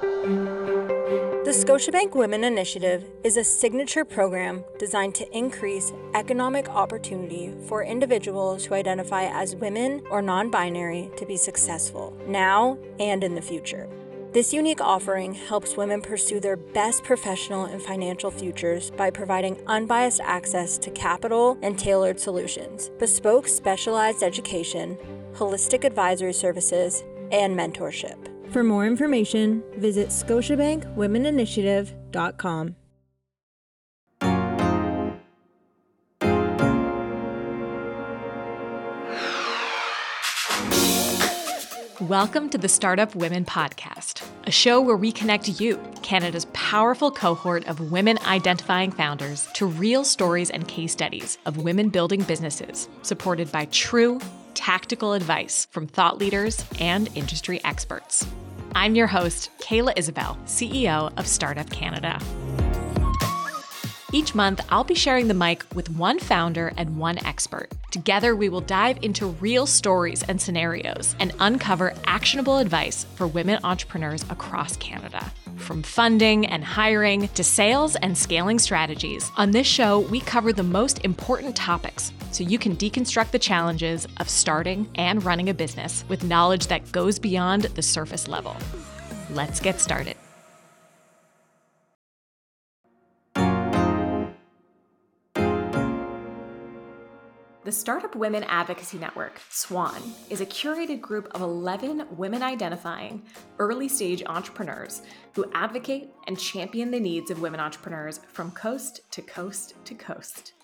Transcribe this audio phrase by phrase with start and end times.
[0.00, 8.64] The Scotiabank Women Initiative is a signature program designed to increase economic opportunity for individuals
[8.64, 13.88] who identify as women or non binary to be successful now and in the future.
[14.32, 20.20] This unique offering helps women pursue their best professional and financial futures by providing unbiased
[20.22, 24.96] access to capital and tailored solutions, bespoke specialized education,
[25.34, 28.29] holistic advisory services, and mentorship.
[28.50, 32.74] For more information, visit scotiabankwomeninitiative.com.
[42.08, 47.68] Welcome to the Startup Women Podcast, a show where we connect you, Canada's powerful cohort
[47.68, 53.52] of women identifying founders, to real stories and case studies of women building businesses supported
[53.52, 54.18] by true,
[54.50, 58.26] tactical advice from thought leaders and industry experts.
[58.74, 62.20] I'm your host, Kayla Isabelle, CEO of Startup Canada.
[64.12, 67.70] Each month, I'll be sharing the mic with one founder and one expert.
[67.92, 73.60] Together, we will dive into real stories and scenarios and uncover actionable advice for women
[73.62, 75.32] entrepreneurs across Canada.
[75.60, 80.62] From funding and hiring to sales and scaling strategies, on this show, we cover the
[80.62, 86.04] most important topics so you can deconstruct the challenges of starting and running a business
[86.08, 88.56] with knowledge that goes beyond the surface level.
[89.30, 90.16] Let's get started.
[97.70, 103.22] The Startup Women Advocacy Network, SWAN, is a curated group of 11 women identifying
[103.60, 105.02] early stage entrepreneurs
[105.34, 110.54] who advocate and champion the needs of women entrepreneurs from coast to coast to coast.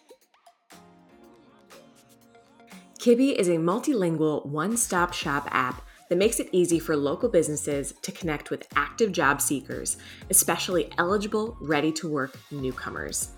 [2.99, 7.95] Kibby is a multilingual one stop shop app that makes it easy for local businesses
[8.03, 9.97] to connect with active job seekers,
[10.31, 13.31] especially eligible, ready to work newcomers.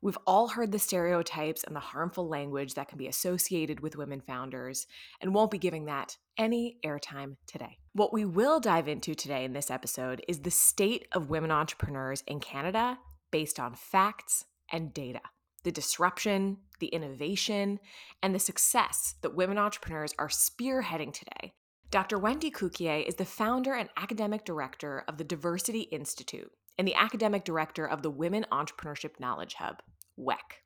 [0.00, 4.20] We've all heard the stereotypes and the harmful language that can be associated with women
[4.20, 4.86] founders
[5.20, 7.78] and won't be giving that any airtime today.
[7.94, 12.22] What we will dive into today in this episode is the state of women entrepreneurs
[12.28, 12.98] in Canada
[13.30, 15.20] based on facts and data,
[15.64, 17.80] the disruption, the innovation,
[18.22, 21.52] and the success that women entrepreneurs are spearheading today.
[21.90, 22.18] Dr.
[22.18, 27.44] Wendy Cukier is the founder and academic director of the Diversity Institute and the academic
[27.44, 29.82] director of the Women Entrepreneurship Knowledge Hub,
[30.18, 30.60] WEKH.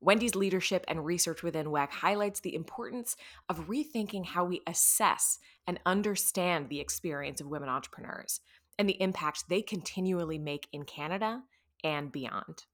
[0.00, 3.16] Wendy's leadership and research within WEKH highlights the importance
[3.48, 8.40] of rethinking how we assess and understand the experience of women entrepreneurs
[8.78, 11.42] and the impact they continually make in Canada
[11.82, 12.64] and beyond.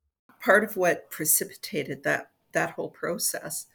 [0.41, 3.67] Part of what precipitated that that whole process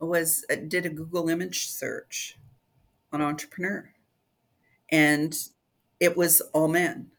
[0.00, 2.38] was uh, did a Google image search
[3.12, 3.92] on entrepreneur,
[4.90, 5.34] and
[6.00, 7.10] it was all men.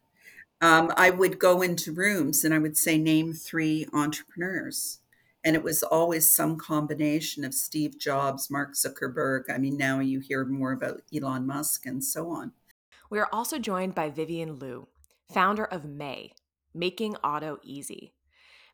[0.62, 5.00] Um, I would go into rooms and I would say, name three entrepreneurs.
[5.44, 9.44] And it was always some combination of Steve Jobs, Mark Zuckerberg.
[9.50, 12.52] I mean, now you hear more about Elon Musk and so on.
[13.10, 14.88] We are also joined by Vivian Liu,
[15.32, 16.34] founder of mae,
[16.74, 18.14] Making Auto Easy.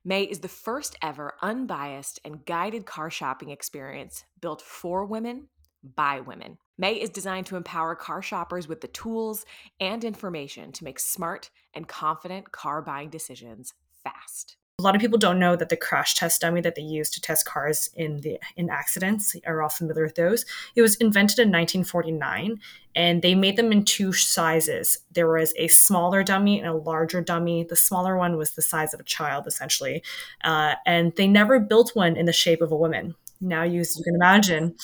[0.03, 5.47] mae is the first ever unbiased and guided car shopping experience built for women
[5.95, 6.57] by women.
[6.77, 9.45] May is designed to empower car shoppers with the tools
[9.79, 14.57] and information to make smart and confident car buying decisions fast.
[14.77, 17.21] A lot of people don't know that the crash test dummy that they use to
[17.21, 20.45] test cars in the in accidents are all familiar with those.
[20.75, 22.59] It was invented in 1949
[22.93, 24.97] and they made them in two sizes.
[25.13, 27.63] There was a smaller dummy and a larger dummy.
[27.63, 30.03] The smaller one was the size of a child essentially.
[30.43, 33.15] Uh, and they never built one in the shape of a woman.
[33.39, 34.75] Now you, you can imagine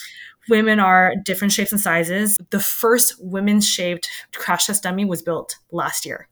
[0.48, 2.38] women are different shapes and sizes.
[2.48, 6.28] The first women's shaped crash test dummy was built last year.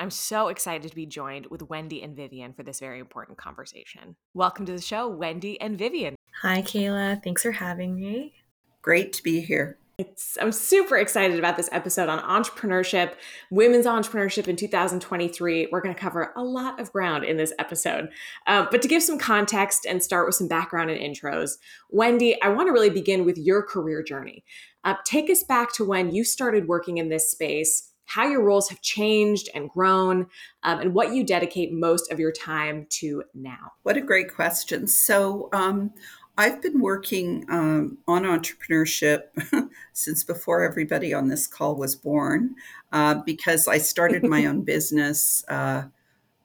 [0.00, 4.14] I'm so excited to be joined with Wendy and Vivian for this very important conversation.
[4.32, 6.14] Welcome to the show, Wendy and Vivian.
[6.42, 7.20] Hi, Kayla.
[7.24, 8.34] Thanks for having me.
[8.80, 9.76] Great to be here.
[9.98, 13.14] It's, I'm super excited about this episode on entrepreneurship,
[13.50, 15.70] women's entrepreneurship in 2023.
[15.72, 18.10] We're going to cover a lot of ground in this episode.
[18.46, 21.58] Um, but to give some context and start with some background and intros,
[21.90, 24.44] Wendy, I want to really begin with your career journey.
[24.84, 28.70] Uh, take us back to when you started working in this space how your roles
[28.70, 30.26] have changed and grown,
[30.62, 33.72] um, and what you dedicate most of your time to now.
[33.82, 34.86] What a great question.
[34.86, 35.92] So, um,
[36.38, 39.22] I've been working um, on entrepreneurship
[39.92, 42.54] since before everybody on this call was born
[42.92, 45.44] uh, because I started my own business.
[45.48, 45.86] Uh,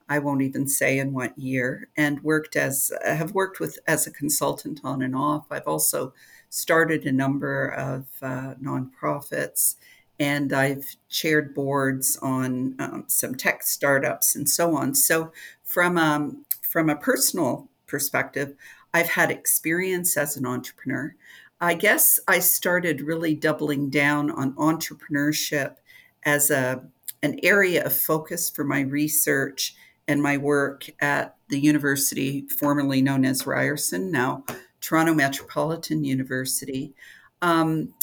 [0.10, 4.12] I won't even say in what year, and worked as have worked with as a
[4.12, 5.46] consultant on and off.
[5.50, 6.14] I've also
[6.50, 9.76] started a number of uh, nonprofits
[10.24, 14.96] and I've chaired boards on um, some tech startups and so on.
[14.96, 15.34] So,
[15.66, 18.56] from um, from a personal perspective,
[18.94, 21.14] I've had experience as an entrepreneur.
[21.60, 25.76] I guess I started really doubling down on entrepreneurship
[26.24, 26.86] as a
[27.22, 29.76] an area of focus for my research
[30.08, 34.46] and my work at the university formerly known as Ryerson, now
[34.80, 36.94] Toronto Metropolitan University.
[37.42, 37.94] Um,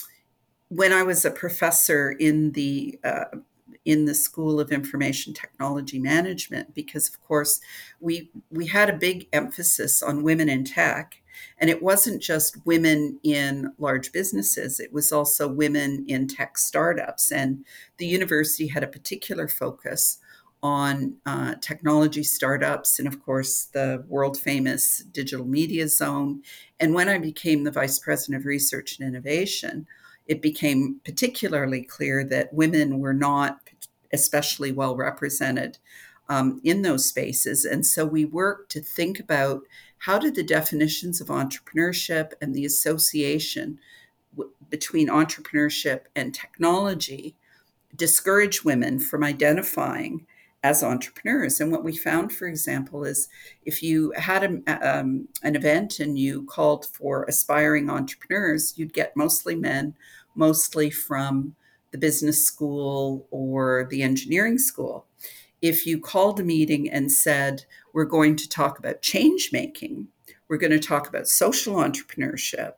[0.70, 3.25] when I was a professor in the uh,
[3.84, 7.61] in the School of Information Technology Management, because of course
[8.00, 11.20] we we had a big emphasis on women in tech,
[11.58, 17.32] and it wasn't just women in large businesses; it was also women in tech startups,
[17.32, 17.64] and
[17.99, 20.19] the university had a particular focus
[20.62, 26.43] on uh, technology startups and, of course, the world famous digital media zone.
[26.78, 29.87] And when I became the vice president of research and innovation,
[30.30, 33.58] it became particularly clear that women were not
[34.12, 35.76] especially well represented
[36.28, 37.64] um, in those spaces.
[37.64, 39.62] And so we worked to think about
[39.98, 43.80] how did the definitions of entrepreneurship and the association
[44.36, 47.34] w- between entrepreneurship and technology
[47.96, 50.28] discourage women from identifying
[50.62, 51.60] as entrepreneurs.
[51.60, 53.28] And what we found, for example, is
[53.64, 59.16] if you had a, um, an event and you called for aspiring entrepreneurs, you'd get
[59.16, 59.94] mostly men
[60.34, 61.54] mostly from
[61.90, 65.06] the business school or the engineering school.
[65.60, 70.08] If you called a meeting and said, We're going to talk about change making,
[70.48, 72.74] we're going to talk about social entrepreneurship,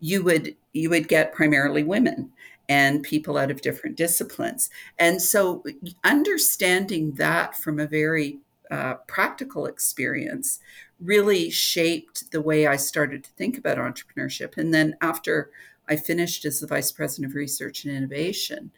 [0.00, 2.30] you would you would get primarily women
[2.68, 4.70] and people out of different disciplines.
[4.98, 5.64] And so
[6.02, 8.38] understanding that from a very
[8.70, 10.60] uh, practical experience
[11.00, 14.56] really shaped the way I started to think about entrepreneurship.
[14.56, 15.50] And then after
[15.88, 18.70] I finished as the Vice President of Research and Innovation.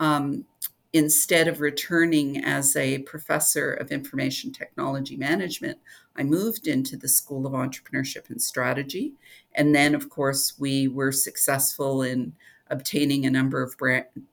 [0.00, 0.44] Um,
[0.92, 5.78] instead of returning as a professor of information technology management,
[6.16, 9.14] I moved into the School of Entrepreneurship and Strategy.
[9.54, 12.34] And then, of course, we were successful in
[12.68, 13.76] obtaining a number of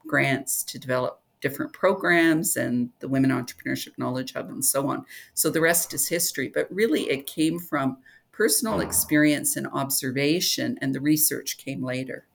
[0.05, 5.05] grants to develop different programs and the Women Entrepreneurship Knowledge Hub and so on.
[5.33, 6.49] So the rest is history.
[6.53, 7.97] But really, it came from
[8.39, 8.79] personal oh.
[8.79, 12.25] experience and observation, and the research came later.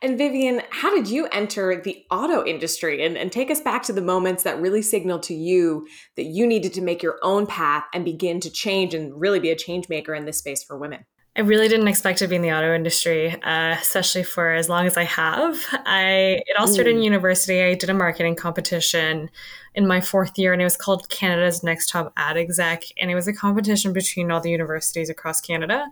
[0.00, 3.04] And Vivian, how did you enter the auto industry?
[3.04, 6.46] And, and take us back to the moments that really signaled to you that you
[6.46, 9.88] needed to make your own path and begin to change and really be a change
[9.88, 11.04] maker in this space for women.
[11.34, 14.86] I really didn't expect to be in the auto industry, uh, especially for as long
[14.86, 15.64] as I have.
[15.86, 17.62] I it all started in university.
[17.62, 19.30] I did a marketing competition
[19.74, 23.14] in my fourth year, and it was called Canada's Next Top Ad Exec, and it
[23.14, 25.86] was a competition between all the universities across Canada.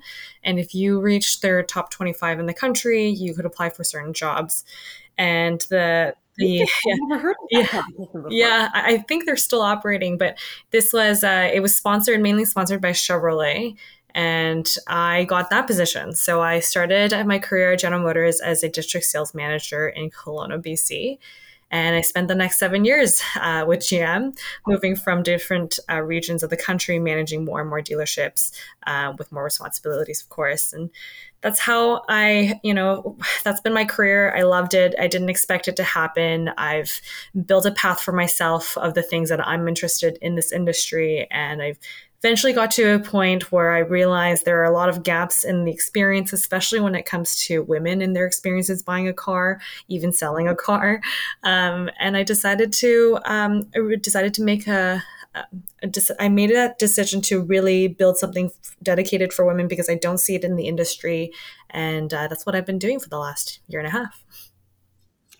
[0.44, 3.82] And if you reached their top twenty five in the country, you could apply for
[3.82, 4.62] certain jobs.
[5.16, 7.82] And the the, yeah, yeah,
[8.28, 10.38] yeah, I think they're still operating, but
[10.70, 13.76] this was uh, it was sponsored mainly sponsored by Chevrolet
[14.14, 16.14] and I got that position.
[16.14, 20.62] So I started my career at General Motors as a district sales manager in Kelowna,
[20.62, 21.18] BC.
[21.72, 24.36] And I spent the next seven years uh, with GM,
[24.66, 28.50] moving from different uh, regions of the country, managing more and more dealerships
[28.88, 30.72] uh, with more responsibilities, of course.
[30.72, 30.90] And
[31.42, 34.34] that's how I, you know, that's been my career.
[34.36, 34.96] I loved it.
[34.98, 36.50] I didn't expect it to happen.
[36.58, 37.00] I've
[37.46, 41.62] built a path for myself of the things that I'm interested in this industry, and
[41.62, 41.78] I've
[42.22, 45.64] eventually got to a point where I realized there are a lot of gaps in
[45.64, 50.12] the experience, especially when it comes to women and their experiences buying a car, even
[50.12, 51.00] selling a car.
[51.42, 55.02] Um, and I decided to um, I decided to make a,
[56.18, 58.50] I made that decision to really build something
[58.82, 61.32] dedicated for women because I don't see it in the industry,
[61.70, 64.24] and uh, that's what I've been doing for the last year and a half.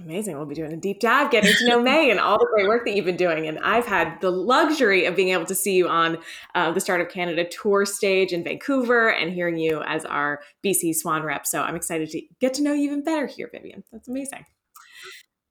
[0.03, 0.37] Amazing.
[0.37, 2.85] We'll be doing a deep dive, getting to know mae and all the great work
[2.87, 3.47] that you've been doing.
[3.47, 6.19] And I've had the luxury of being able to see you on
[6.55, 11.23] uh, the Startup Canada tour stage in Vancouver and hearing you as our BC Swan
[11.23, 11.47] rep.
[11.47, 13.85] So I'm excited to get to know you even better here, Vivian.
[13.93, 14.47] That's amazing.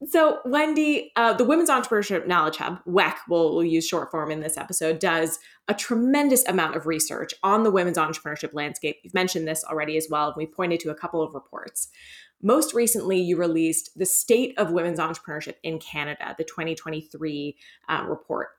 [0.08, 4.39] So, Wendy, uh, the Women's Entrepreneurship Knowledge Hub, WEKH, we'll, we'll, use short form in
[4.39, 8.96] this episode, does a tremendous amount of research on the women's entrepreneurship landscape.
[9.03, 11.89] You've mentioned this already as well, and we pointed to a couple of reports.
[12.41, 17.58] Most recently, you released the State of Women's Entrepreneurship in Canada, the 2023
[17.89, 18.51] uh, report.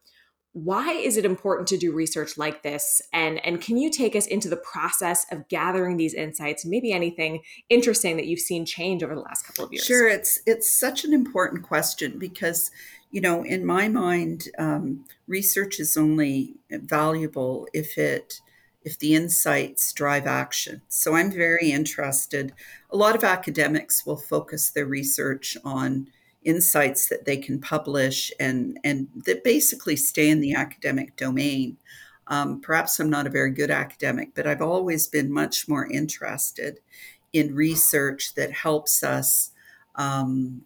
[0.52, 3.00] Why is it important to do research like this?
[3.12, 7.42] And, and can you take us into the process of gathering these insights maybe anything
[7.68, 9.84] interesting that you've seen change over the last couple of years?
[9.84, 12.72] Sure, it's it's such an important question because,
[13.12, 18.40] you know, in my mind, um, research is only valuable if it
[18.82, 20.82] if the insights drive action.
[20.88, 22.52] So I'm very interested.
[22.90, 26.08] A lot of academics will focus their research on
[26.42, 31.76] insights that they can publish and, and that basically stay in the academic domain.
[32.28, 36.78] Um, perhaps I'm not a very good academic, but I've always been much more interested
[37.32, 39.50] in research that helps us
[39.96, 40.62] um,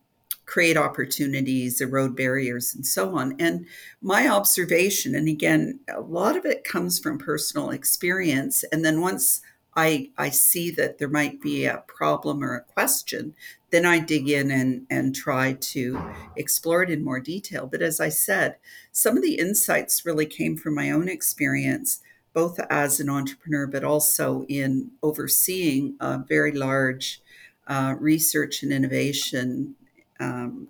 [0.46, 3.34] create opportunities, erode barriers, and so on.
[3.38, 3.66] And
[4.02, 8.64] my observation, and again, a lot of it comes from personal experience.
[8.70, 9.40] And then once
[9.76, 13.34] I, I see that there might be a problem or a question,
[13.70, 16.00] then I dig in and, and try to
[16.36, 17.66] explore it in more detail.
[17.66, 18.56] But as I said,
[18.92, 22.00] some of the insights really came from my own experience,
[22.32, 27.20] both as an entrepreneur, but also in overseeing a very large
[27.66, 29.74] uh, research and innovation
[30.20, 30.68] um,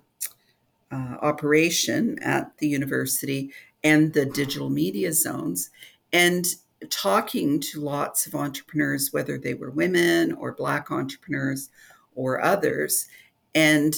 [0.91, 3.51] uh, operation at the university
[3.83, 5.69] and the digital media zones.
[6.11, 6.55] And
[6.89, 11.69] talking to lots of entrepreneurs, whether they were women or Black entrepreneurs
[12.15, 13.07] or others,
[13.53, 13.95] and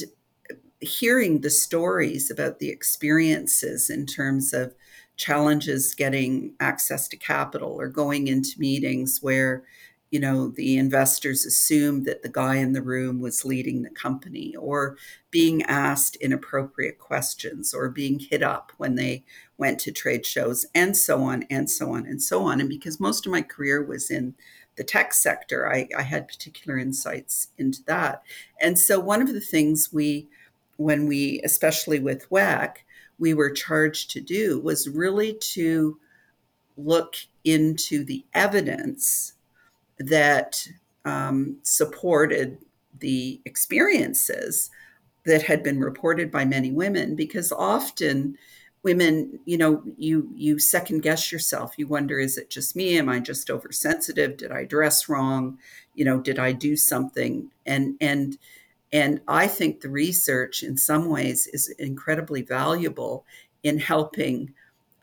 [0.80, 4.76] hearing the stories about the experiences in terms of
[5.16, 9.64] challenges getting access to capital or going into meetings where
[10.10, 14.56] you know the investors assumed that the guy in the room was leading the company
[14.56, 14.98] or
[15.32, 19.24] being asked inappropriate questions or being hit up when they
[19.58, 22.60] went to trade shows and so on and so on and so on.
[22.62, 24.36] And because most of my career was in
[24.78, 28.22] the tech sector i, I had particular insights into that.
[28.62, 30.28] And so one of the things we
[30.78, 32.78] when we especially with WEKH
[33.20, 36.00] we were charged to do was really to
[36.78, 39.34] look into the evidence
[40.00, 40.68] that
[41.06, 42.58] um, supported
[43.00, 44.70] the experiences
[45.26, 48.38] that had been reported by many women because often
[48.84, 51.74] women you know you you second guess yourself.
[51.78, 52.98] You wonder is it just me?
[52.98, 54.38] Am i just oversensitive?
[54.38, 55.58] Did i dress wrong?
[55.96, 57.52] You know did i do something?
[57.66, 58.38] And and
[58.94, 63.26] and i think the research in some ways is incredibly valuable
[63.64, 64.54] in helping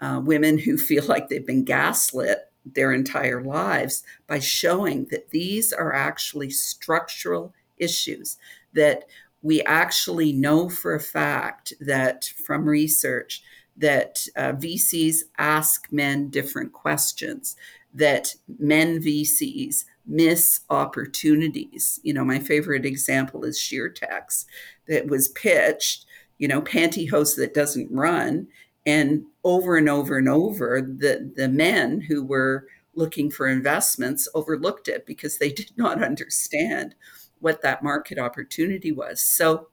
[0.01, 5.73] uh, women who feel like they've been gaslit their entire lives by showing that these
[5.73, 8.37] are actually structural issues
[8.73, 9.05] that
[9.43, 13.43] we actually know for a fact that from research
[13.77, 17.57] that uh, VCs ask men different questions,
[17.93, 22.01] that men VCs miss opportunities.
[22.03, 24.47] You know, my favorite example is SheerTex
[24.89, 26.07] that was pitched,
[26.39, 28.49] you know, pantyhose that doesn't run.
[28.87, 34.89] And over and over and over, the, the men who were looking for investments overlooked
[34.89, 36.95] it because they did not understand
[37.41, 39.23] what that market opportunity was.
[39.23, 39.69] So,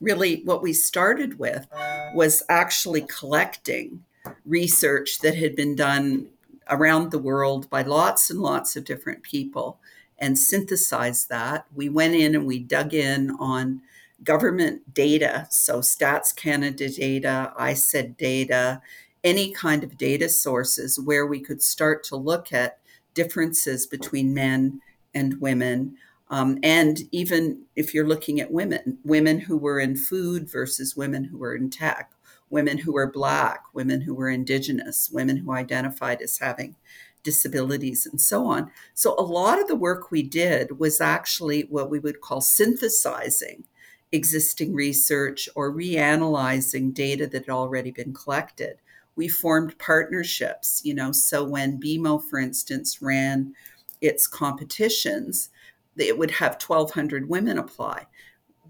[0.00, 1.66] really, what we started with
[2.14, 4.04] was actually collecting
[4.44, 6.28] research that had been done
[6.68, 9.80] around the world by lots and lots of different people
[10.18, 11.66] and synthesized that.
[11.74, 13.82] We went in and we dug in on
[14.22, 18.82] government data, so Stats Canada data, ISED data,
[19.22, 22.78] any kind of data sources where we could start to look at
[23.14, 24.80] differences between men
[25.14, 25.96] and women.
[26.28, 31.24] Um, and even if you're looking at women, women who were in food versus women
[31.24, 32.12] who were in tech,
[32.50, 36.76] women who were Black, women who were Indigenous, women who identified as having
[37.22, 38.70] disabilities, and so on.
[38.94, 43.64] So, a lot of the work we did was actually what we would call synthesizing
[44.12, 48.80] existing research or reanalyzing data that had already been collected
[49.20, 51.12] we formed partnerships, you know.
[51.12, 53.54] So when BMO, for instance, ran
[54.00, 55.50] its competitions,
[55.96, 58.06] it would have 1,200 women apply.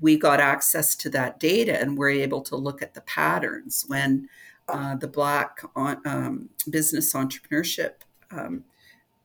[0.01, 4.29] We got access to that data and we're able to look at the patterns when
[4.69, 8.01] uh, the Black on, um, Business Entrepreneurship
[8.33, 8.65] um,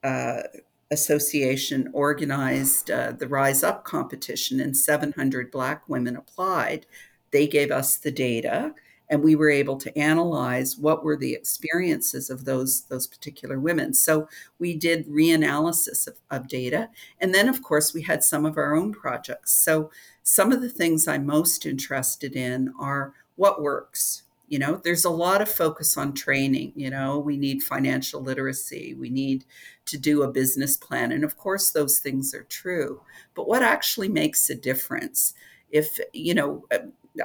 [0.04, 0.44] uh,
[0.92, 6.86] Association organized uh, the Rise Up competition, and 700 Black women applied.
[7.32, 8.76] They gave us the data,
[9.10, 13.94] and we were able to analyze what were the experiences of those those particular women.
[13.94, 14.28] So
[14.60, 16.90] we did reanalysis of, of data,
[17.20, 19.54] and then of course we had some of our own projects.
[19.54, 19.90] So
[20.22, 25.10] some of the things I'm most interested in are what works you know there's a
[25.10, 29.44] lot of focus on training you know we need financial literacy we need
[29.86, 33.02] to do a business plan and of course those things are true.
[33.34, 35.34] But what actually makes a difference?
[35.70, 36.66] If you know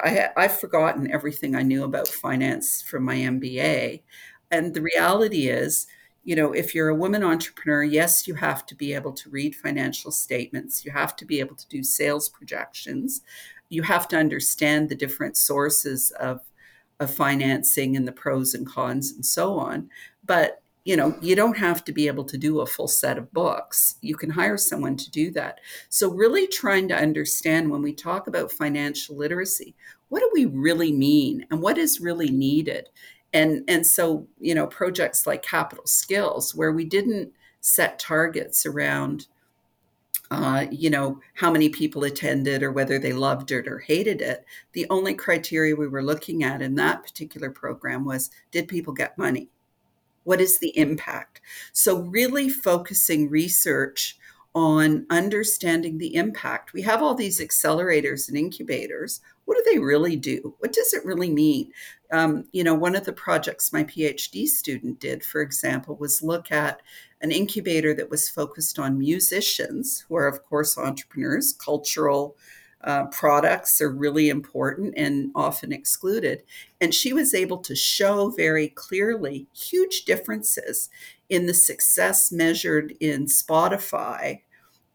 [0.03, 4.01] I, i've forgotten everything i knew about finance from my mba
[4.49, 5.85] and the reality is
[6.23, 9.53] you know if you're a woman entrepreneur yes you have to be able to read
[9.53, 13.21] financial statements you have to be able to do sales projections
[13.69, 16.39] you have to understand the different sources of
[17.01, 19.89] of financing and the pros and cons and so on.
[20.23, 23.31] But you know, you don't have to be able to do a full set of
[23.31, 23.97] books.
[24.01, 25.59] You can hire someone to do that.
[25.89, 29.75] So, really trying to understand when we talk about financial literacy,
[30.09, 32.89] what do we really mean and what is really needed?
[33.31, 37.31] And, and so, you know, projects like Capital Skills, where we didn't
[37.61, 39.27] set targets around
[40.31, 44.45] uh, you know, how many people attended or whether they loved it or hated it.
[44.71, 49.17] The only criteria we were looking at in that particular program was did people get
[49.17, 49.49] money?
[50.23, 51.41] What is the impact?
[51.73, 54.17] So, really focusing research
[54.53, 56.73] on understanding the impact.
[56.73, 59.21] We have all these accelerators and incubators.
[59.45, 60.55] What do they really do?
[60.59, 61.71] What does it really mean?
[62.11, 66.51] Um, you know, one of the projects my PhD student did, for example, was look
[66.51, 66.81] at
[67.21, 71.53] an incubator that was focused on musicians, who are, of course, entrepreneurs.
[71.53, 72.35] Cultural
[72.83, 76.43] uh, products are really important and often excluded.
[76.79, 80.89] And she was able to show very clearly huge differences
[81.31, 84.41] in the success measured in Spotify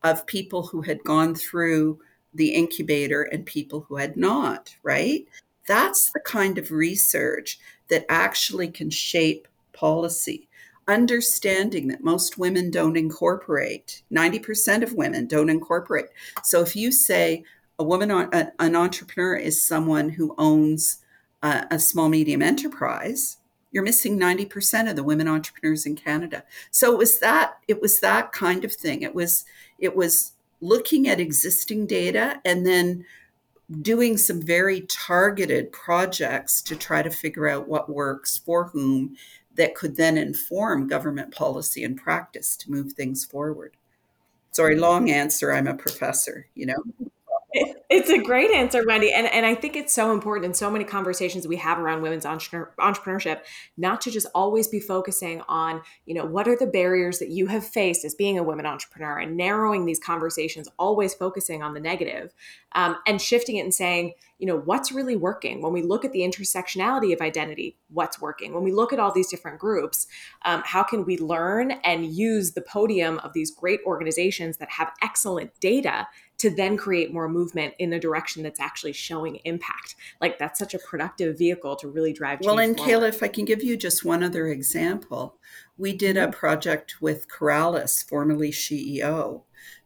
[0.04, 1.98] of people who had gone through
[2.34, 5.26] the incubator and people who had not, right?
[5.66, 10.48] That's the kind of research that actually can shape policy
[10.88, 16.06] understanding that most women don't incorporate 90% of women don't incorporate
[16.44, 17.42] so if you say
[17.80, 20.98] a woman an entrepreneur is someone who owns
[21.42, 23.38] a, a small medium enterprise
[23.76, 28.00] you're missing 90% of the women entrepreneurs in canada so it was that it was
[28.00, 29.44] that kind of thing it was
[29.78, 33.04] it was looking at existing data and then
[33.82, 39.14] doing some very targeted projects to try to figure out what works for whom
[39.56, 43.76] that could then inform government policy and practice to move things forward.
[44.52, 45.52] Sorry, long answer.
[45.52, 47.10] I'm a professor, you know.
[47.52, 49.12] It's a great answer, Wendy.
[49.12, 52.24] And, and I think it's so important in so many conversations we have around women's
[52.24, 53.40] entrepreneurship,
[53.76, 57.46] not to just always be focusing on, you know, what are the barriers that you
[57.46, 61.80] have faced as being a women entrepreneur and narrowing these conversations, always focusing on the
[61.80, 62.34] negative
[62.72, 65.62] um, and shifting it and saying, you know, what's really working?
[65.62, 68.52] When we look at the intersectionality of identity, what's working?
[68.52, 70.06] When we look at all these different groups,
[70.44, 74.92] um, how can we learn and use the podium of these great organizations that have
[75.02, 76.06] excellent data
[76.38, 79.96] to then create more movement in a direction that's actually showing impact.
[80.20, 82.40] Like that's such a productive vehicle to really drive.
[82.42, 82.92] well, and forward.
[82.92, 85.36] Kayla, if I can give you just one other example,
[85.78, 86.28] we did mm-hmm.
[86.28, 89.42] a project with Coralus, formerly SheEO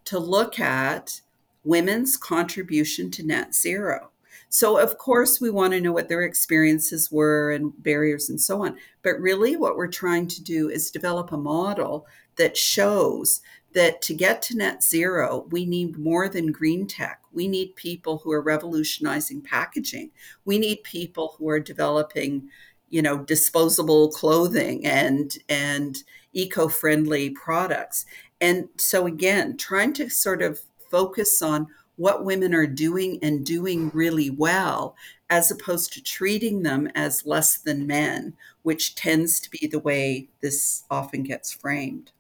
[0.07, 1.21] to look at
[1.63, 4.11] women's contribution to net zero.
[4.53, 8.65] So, of course, we want to know what their experiences were and barriers and so
[8.65, 8.77] on.
[9.03, 13.43] But really, what we're trying to do is develop a model that shows
[13.75, 17.23] that to get to net zero, we need more than green tech.
[17.33, 20.11] We need people who are revolutionizing packaging.
[20.45, 22.49] We need people who are developing,
[22.89, 28.05] you know, disposable clothing and and eco-friendly products.
[28.41, 30.61] And so again, trying to sort of
[30.91, 31.69] focus on
[32.01, 34.97] what women are doing and doing really well
[35.29, 38.33] as opposed to treating them as less than men,
[38.63, 42.11] which tends to be the way this often gets framed.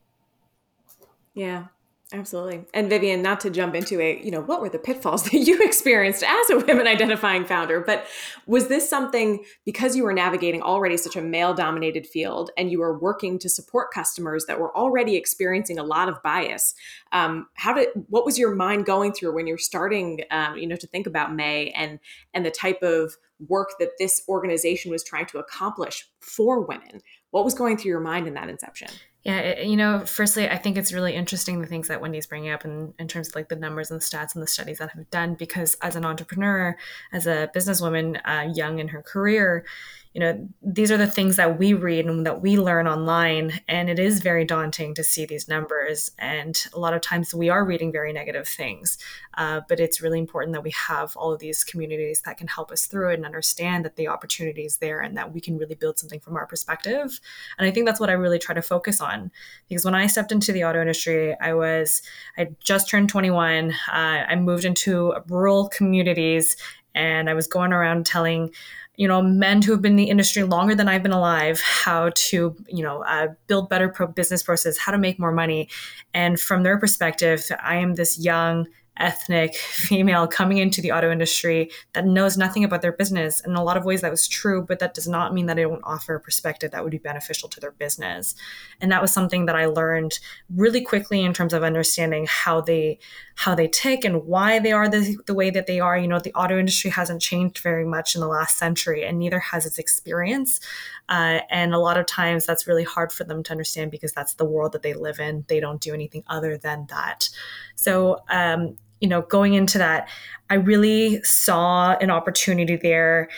[1.32, 1.68] Yeah.
[2.12, 2.64] Absolutely.
[2.74, 5.60] And Vivian, not to jump into a, you know, what were the pitfalls that you
[5.60, 8.06] experienced as a women identifying founder, but
[8.46, 12.80] was this something because you were navigating already such a male dominated field and you
[12.80, 16.74] were working to support customers that were already experiencing a lot of bias?
[17.12, 20.76] Um, how did, what was your mind going through when you're starting, um, you know,
[20.76, 22.00] to think about mae and,
[22.34, 27.02] and the type of work that this organization was trying to accomplish for women?
[27.30, 28.88] What was going through your mind in that inception?
[29.22, 32.64] Yeah, you know, firstly, I think it's really interesting the things that Wendy's bringing up
[32.64, 35.10] in, in terms of like the numbers and the stats and the studies that have
[35.10, 35.34] done.
[35.34, 36.74] Because as an entrepreneur,
[37.12, 39.66] as a businesswoman, uh, young in her career,
[40.12, 43.88] you know these are the things that we read and that we learn online and
[43.88, 47.64] it is very daunting to see these numbers and a lot of times we are
[47.64, 48.98] reading very negative things.
[49.34, 52.72] Uh, but it's really important that we have all of these communities that can help
[52.72, 55.76] us through it and understand that the opportunity is there and that we can really
[55.76, 57.20] build something from our perspective.
[57.58, 59.30] And i think that's what i really try to focus on
[59.68, 62.02] because when i stepped into the auto industry i was
[62.36, 66.56] i just turned 21 uh, i moved into rural communities
[66.94, 68.52] and I was going around telling
[69.00, 72.10] you know men who have been in the industry longer than I've been alive how
[72.14, 75.70] to you know uh, build better pro- business processes, how to make more money,
[76.12, 78.66] and from their perspective, I am this young
[78.98, 83.40] ethnic female coming into the auto industry that knows nothing about their business.
[83.40, 85.62] In a lot of ways, that was true, but that does not mean that I
[85.62, 88.34] don't offer a perspective that would be beneficial to their business.
[88.82, 90.18] And that was something that I learned
[90.54, 92.98] really quickly in terms of understanding how they
[93.40, 95.96] how they tick and why they are the, the way that they are.
[95.96, 99.38] You know, the auto industry hasn't changed very much in the last century, and neither
[99.38, 100.60] has its experience.
[101.08, 104.34] Uh, and a lot of times, that's really hard for them to understand because that's
[104.34, 105.46] the world that they live in.
[105.48, 107.30] They don't do anything other than that.
[107.76, 110.10] So, um, you know, going into that,
[110.50, 113.30] I really saw an opportunity there.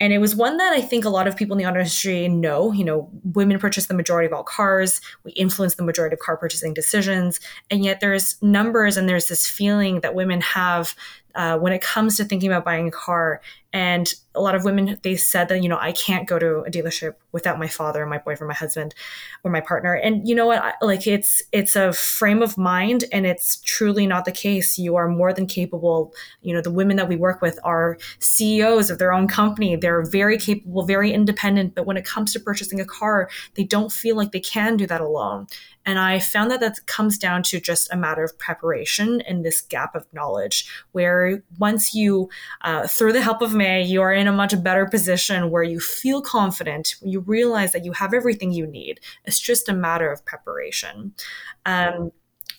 [0.00, 2.26] And it was one that I think a lot of people in the auto industry
[2.26, 2.72] know.
[2.72, 5.00] You know, women purchase the majority of all cars.
[5.24, 7.38] We influence the majority of car purchasing decisions.
[7.70, 10.94] And yet there's numbers and there's this feeling that women have
[11.34, 13.40] uh, when it comes to thinking about buying a car.
[13.72, 16.70] And a lot of women, they said that, you know, I can't go to a
[16.70, 18.94] dealership without my father, my boyfriend, my husband,
[19.44, 19.94] or my partner.
[19.94, 20.74] And you know what?
[20.82, 24.76] Like it's, it's a frame of mind and it's truly not the case.
[24.76, 26.12] You are more than capable.
[26.42, 29.76] You know, the women that we work with are CEOs of their own company.
[29.76, 31.76] They're very capable, very independent.
[31.76, 34.86] But when it comes to purchasing a car, they don't feel like they can do
[34.88, 35.46] that alone.
[35.86, 39.62] And I found that that comes down to just a matter of preparation and this
[39.62, 42.28] gap of knowledge, where once you,
[42.60, 45.80] uh, through the help of mae, you are in a much better position where you
[45.80, 49.00] feel confident, you realize that you have everything you need.
[49.24, 51.14] It's just a matter of preparation.
[51.64, 52.12] Um,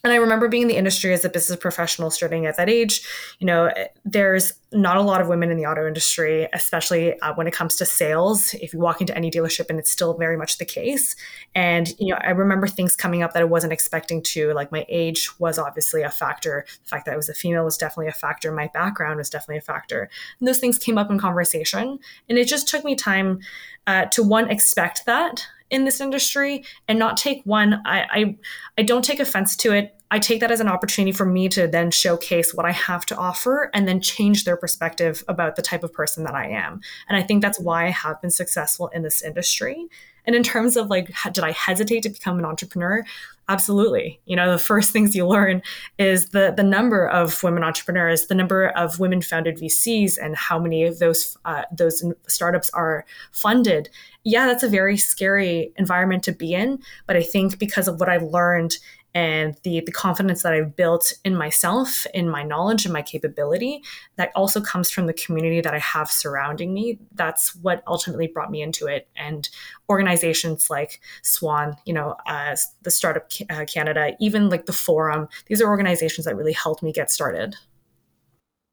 [0.03, 3.01] and I remember being in the industry as a business professional starting at that age.
[3.39, 3.71] You know,
[4.03, 7.75] there's not a lot of women in the auto industry, especially uh, when it comes
[7.75, 8.53] to sales.
[8.55, 11.15] If you walk into any dealership, and it's still very much the case.
[11.53, 14.53] And, you know, I remember things coming up that I wasn't expecting to.
[14.53, 16.65] Like my age was obviously a factor.
[16.83, 18.51] The fact that I was a female was definitely a factor.
[18.51, 20.09] My background was definitely a factor.
[20.39, 21.99] And those things came up in conversation.
[22.29, 23.39] And it just took me time
[23.87, 27.81] uh, to one, expect that in this industry and not take one.
[27.85, 28.35] I, I
[28.77, 29.95] i don't take offense to it.
[30.11, 33.15] I take that as an opportunity for me to then showcase what i have to
[33.15, 36.81] offer and then change their perspective about the type of person that i am.
[37.07, 39.87] And i think that's why i have been successful in this industry
[40.25, 43.03] and in terms of like did i hesitate to become an entrepreneur?
[43.49, 44.21] Absolutely.
[44.25, 45.61] You know the first things you learn
[45.97, 50.59] is the the number of women entrepreneurs the number of women founded vcs and how
[50.59, 53.89] many of those uh, those startups are funded.
[54.23, 58.09] Yeah that's a very scary environment to be in but i think because of what
[58.09, 58.77] i've learned
[59.13, 63.83] and the the confidence that I've built in myself, in my knowledge and my capability,
[64.15, 66.99] that also comes from the community that I have surrounding me.
[67.13, 69.09] That's what ultimately brought me into it.
[69.15, 69.49] And
[69.89, 75.61] organizations like Swan, you know, uh, the Startup uh, Canada, even like the Forum, these
[75.61, 77.55] are organizations that really helped me get started.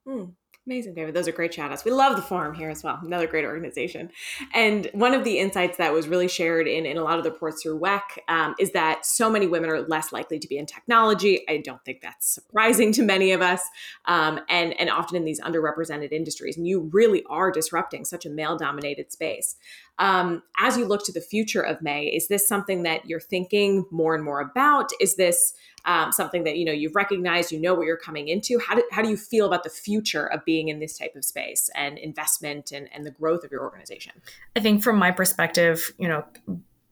[0.07, 0.25] Hmm.
[0.69, 1.15] Amazing, David.
[1.15, 1.83] Those are great shout outs.
[1.83, 2.99] We love the forum here as well.
[3.01, 4.11] Another great organization.
[4.53, 7.31] And one of the insights that was really shared in, in a lot of the
[7.31, 10.67] reports through WEKH um, is that so many women are less likely to be in
[10.67, 11.43] technology.
[11.49, 13.63] I don't think that's surprising to many of us.
[14.05, 16.55] Um, and, and often in these underrepresented industries.
[16.55, 19.55] And you really are disrupting such a male dominated space.
[19.99, 23.85] Um, as you look to the future of mae, is this something that you're thinking
[23.91, 24.89] more and more about?
[24.99, 25.53] Is this
[25.85, 28.83] um, something that you know you've recognized you know what you're coming into how do,
[28.91, 31.97] how do you feel about the future of being in this type of space and
[31.97, 34.13] investment and, and the growth of your organization
[34.55, 36.23] i think from my perspective you know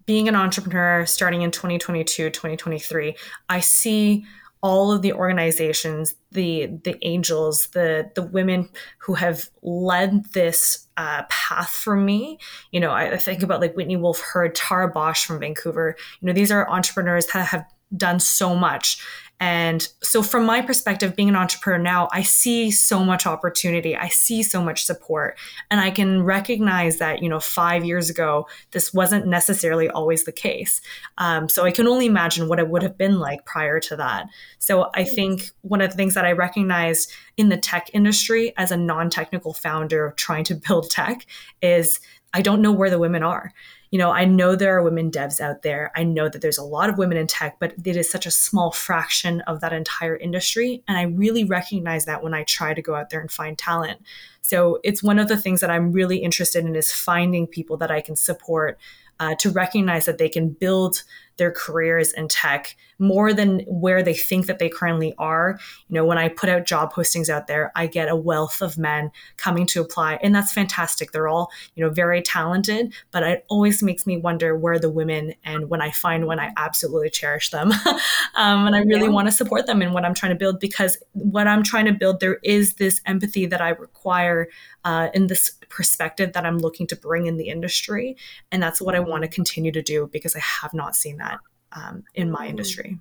[0.05, 3.15] being an entrepreneur starting in 2022 2023
[3.49, 4.25] i see
[4.61, 11.23] all of the organizations the the angels the the women who have led this uh,
[11.29, 12.39] path for me
[12.71, 16.25] you know I, I think about like whitney wolfe herd tara bosch from vancouver you
[16.25, 17.65] know these are entrepreneurs that have
[17.95, 19.01] done so much.
[19.39, 23.95] And so, from my perspective, being an entrepreneur now, I see so much opportunity.
[23.95, 25.37] I see so much support.
[25.69, 30.31] And I can recognize that, you know, five years ago, this wasn't necessarily always the
[30.31, 30.81] case.
[31.19, 34.27] Um, so, I can only imagine what it would have been like prior to that.
[34.57, 38.71] So, I think one of the things that I recognized in the tech industry as
[38.71, 41.27] a non technical founder trying to build tech
[41.61, 41.99] is
[42.33, 43.53] I don't know where the women are
[43.91, 45.91] you know, I know there are women devs out there.
[45.95, 48.31] I know that there's a lot of women in tech, but it is such a
[48.31, 50.83] small fraction of that entire industry.
[50.87, 54.01] And I really recognize that when I try to go out there and find talent.
[54.41, 57.91] So it's one of the things that I'm really interested in is finding people that
[57.91, 58.77] I can support
[59.19, 61.03] uh, to recognize that they can build
[61.37, 65.59] their careers in tech more than where they think that they currently are.
[65.87, 68.77] You know, when I put out job postings out there, I get a wealth of
[68.77, 71.11] men coming to apply, and that's fantastic.
[71.11, 75.33] They're all, you know, very talented, but it always makes me wonder where the women
[75.43, 77.71] and when I find one, I absolutely cherish them.
[78.35, 79.09] um, and I really yeah.
[79.09, 81.93] want to support them in what I'm trying to build because what I'm trying to
[81.93, 84.47] build, there is this empathy that I require
[84.83, 88.15] uh, in this perspective that I'm looking to bring in the industry.
[88.51, 91.26] And that's what I want to continue to do because I have not seen that
[91.71, 92.99] um, in my industry.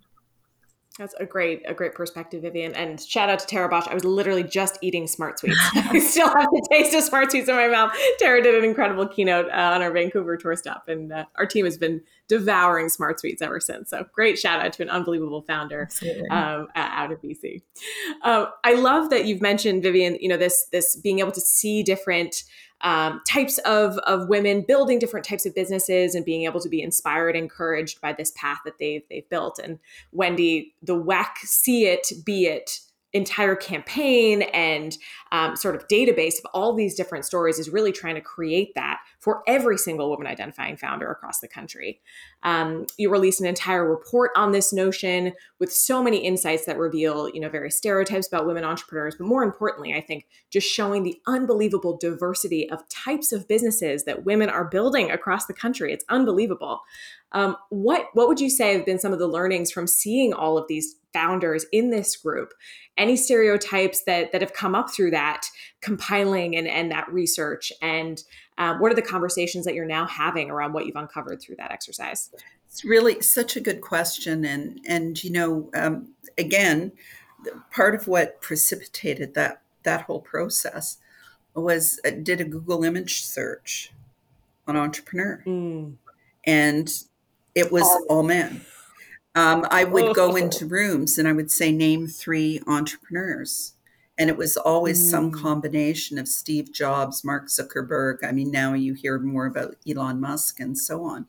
[0.98, 2.74] That's a great, a great perspective, Vivian.
[2.74, 3.86] And shout out to Tara Bosch.
[3.86, 5.58] I was literally just eating Smart Sweets.
[5.74, 7.94] I still have the taste of Smart Sweets in my mouth.
[8.18, 11.66] Tara did an incredible keynote uh, on our Vancouver tour stop, and uh, our team
[11.66, 13.90] has been devouring Smart Sweets ever since.
[13.90, 15.88] So great shout out to an unbelievable founder
[16.30, 17.62] um, out of BC.
[18.22, 20.16] Uh, I love that you've mentioned, Vivian.
[20.18, 22.42] You know this this being able to see different
[22.82, 26.82] um, types of, of women building different types of businesses and being able to be
[26.82, 29.58] inspired, encouraged by this path that they've they've built.
[29.58, 29.78] And
[30.12, 32.80] Wendy, the WEKH, see it, be it
[33.16, 34.98] entire campaign and
[35.32, 38.98] um, sort of database of all these different stories is really trying to create that
[39.20, 42.00] for every single woman identifying founder across the country.
[42.46, 47.28] Um, you released an entire report on this notion with so many insights that reveal,
[47.28, 51.20] you know, various stereotypes about women entrepreneurs, but more importantly, I think just showing the
[51.26, 55.92] unbelievable diversity of types of businesses that women are building across the country.
[55.92, 56.82] It's unbelievable.
[57.32, 60.56] Um, what what would you say have been some of the learnings from seeing all
[60.56, 62.52] of these founders in this group?
[62.96, 65.46] Any stereotypes that that have come up through that
[65.80, 68.22] compiling and and that research, and
[68.58, 71.70] um, what are the conversations that you're now having around what you've uncovered through that
[71.70, 72.30] exercise?
[72.68, 76.08] It's really such a good question, and and you know, um,
[76.38, 76.92] again,
[77.70, 80.98] part of what precipitated that that whole process
[81.54, 83.92] was uh, did a Google image search
[84.66, 85.42] on entrepreneur.
[85.46, 85.94] Mm.
[86.44, 86.92] And
[87.54, 88.06] it was oh.
[88.08, 88.62] all men.
[89.34, 90.36] Um, I would go oh.
[90.36, 93.74] into rooms and I would say, name three entrepreneurs.
[94.18, 95.10] And it was always mm.
[95.10, 98.24] some combination of Steve Jobs, Mark Zuckerberg.
[98.24, 101.26] I mean, now you hear more about Elon Musk and so on.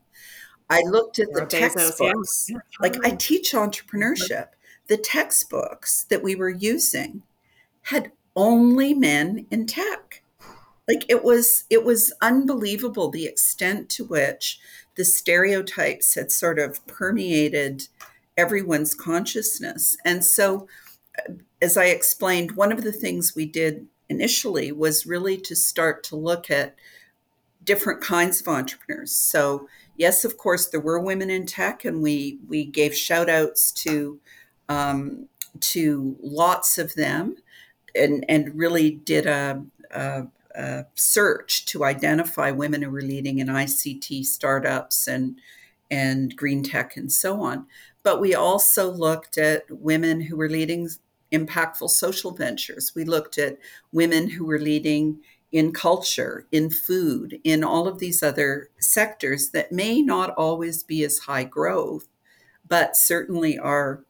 [0.70, 2.50] I looked at the textbooks.
[2.80, 4.48] Like I teach entrepreneurship.
[4.88, 7.24] The textbooks that we were using
[7.84, 10.24] had only men in tech.
[10.88, 14.60] Like it was it was unbelievable the extent to which
[14.96, 17.88] the stereotypes had sort of permeated
[18.38, 19.98] everyone's consciousness.
[20.06, 20.68] And so,
[21.62, 26.16] as I explained, one of the things we did initially was really to start to
[26.16, 26.76] look at
[27.64, 29.12] different kinds of entrepreneurs.
[29.12, 29.68] So,
[29.98, 34.20] yes, of course, there were women in tech, and we we gave shout outs to
[34.70, 35.28] um,
[35.60, 37.38] to lots of them,
[37.96, 43.48] and and really did a, a uh, search to identify women who were leading in
[43.48, 45.40] ICT startups and
[45.92, 47.66] and green tech and so on.
[48.04, 50.90] But we also looked at women who were leading
[51.32, 52.94] impactful social ventures.
[52.96, 53.58] We looked at
[53.92, 55.20] women who were leading
[55.52, 61.04] in culture, in food, in all of these other sectors that may not always be
[61.04, 62.08] as high growth,
[62.68, 64.04] but certainly are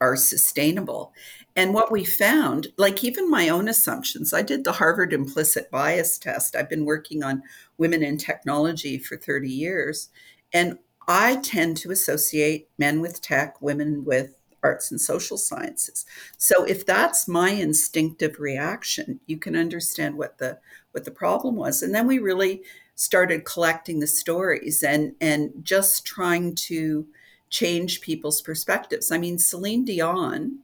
[0.00, 1.12] are sustainable.
[1.54, 6.18] And what we found, like even my own assumptions, I did the Harvard implicit bias
[6.18, 6.56] test.
[6.56, 7.44] I've been working on
[7.78, 10.08] women in technology for 30 years.
[10.52, 16.06] And I tend to associate men with tech, women with arts and social sciences.
[16.36, 20.58] So if that's my instinctive reaction, you can understand what the
[20.92, 21.82] what the problem was.
[21.82, 22.62] And then we really
[22.94, 27.06] started collecting the stories and and just trying to
[27.50, 29.12] change people's perspectives.
[29.12, 30.60] I mean, Celine Dion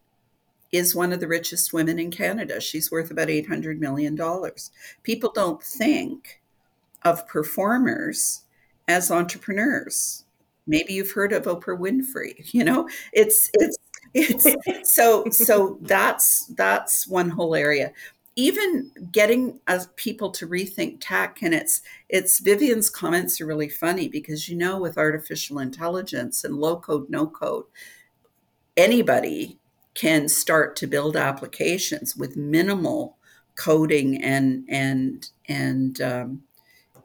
[0.72, 2.60] is one of the richest women in Canada.
[2.60, 4.18] She's worth about $800 million.
[5.02, 6.40] People don't think
[7.04, 8.42] of performers
[8.86, 10.24] as entrepreneurs.
[10.66, 13.77] Maybe you've heard of Oprah Winfrey, you know, it's, it's,
[14.14, 14.46] it's
[14.94, 17.92] so, so that's, that's one whole area.
[18.38, 19.58] even getting
[19.96, 24.78] people to rethink tech and it's it's vivian's comments are really funny because you know
[24.78, 27.64] with artificial intelligence and low code no code
[28.76, 29.58] anybody
[29.94, 33.16] can start to build applications with minimal
[33.56, 36.42] coding and and and um,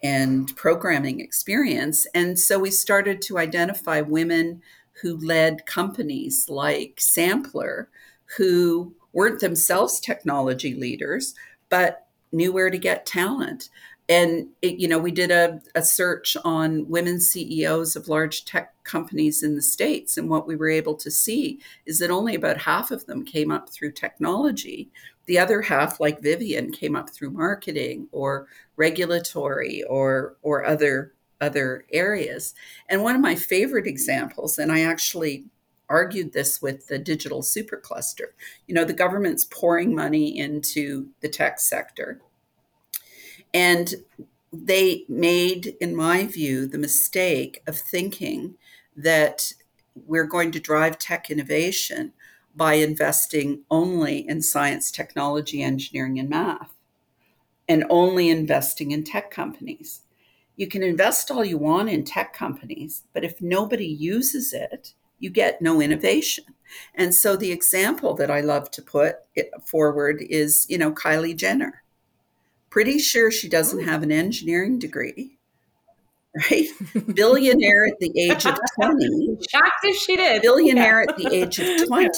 [0.04, 4.62] and programming experience and so we started to identify women
[5.02, 7.90] who led companies like sampler
[8.38, 11.36] who weren't themselves technology leaders,
[11.70, 13.70] but knew where to get talent.
[14.10, 18.74] And it, you know, we did a, a search on women CEOs of large tech
[18.84, 22.58] companies in the states, and what we were able to see is that only about
[22.58, 24.90] half of them came up through technology.
[25.26, 31.86] The other half, like Vivian, came up through marketing or regulatory or or other other
[31.92, 32.56] areas.
[32.90, 35.46] And one of my favorite examples, and I actually
[35.90, 38.34] argued this with the digital supercluster.
[38.68, 42.20] You know, the government's pouring money into the tech sector.
[43.54, 43.94] And
[44.52, 48.56] they made, in my view, the mistake of thinking
[48.96, 49.54] that
[50.08, 52.14] we're going to drive tech innovation
[52.56, 56.74] by investing only in science, technology, engineering, and math,
[57.68, 60.03] and only investing in tech companies.
[60.56, 65.30] You can invest all you want in tech companies, but if nobody uses it, you
[65.30, 66.44] get no innovation.
[66.96, 69.16] And so the example that I love to put
[69.66, 71.84] forward is, you know, Kylie Jenner.
[72.70, 75.38] Pretty sure she doesn't have an engineering degree,
[76.52, 76.68] right?
[77.14, 79.38] Billionaire at the age of 20.
[79.50, 80.42] Shocked if she did.
[80.42, 82.10] Billionaire at the age of 20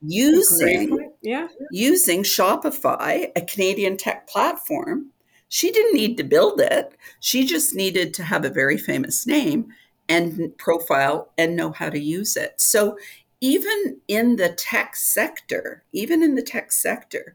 [0.00, 1.48] using yeah.
[1.72, 5.10] using Shopify, a Canadian tech platform.
[5.48, 6.92] She didn't need to build it.
[7.20, 9.72] She just needed to have a very famous name
[10.08, 12.60] and profile and know how to use it.
[12.60, 12.98] So
[13.40, 17.34] even in the tech sector, even in the tech sector,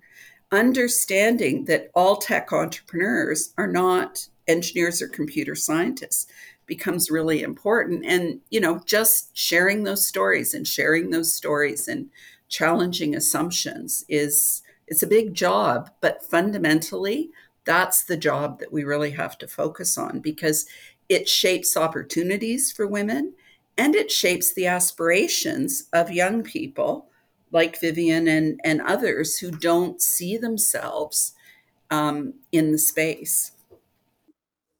[0.52, 6.28] understanding that all tech entrepreneurs are not engineers or computer scientists
[6.66, 12.10] becomes really important and you know just sharing those stories and sharing those stories and
[12.50, 17.30] challenging assumptions is it's a big job but fundamentally
[17.66, 20.66] that's the job that we really have to focus on because
[21.10, 23.34] it shapes opportunities for women
[23.78, 27.10] and it shapes the aspirations of young people
[27.52, 31.34] like Vivian and, and others who don't see themselves
[31.92, 33.52] um, in the space.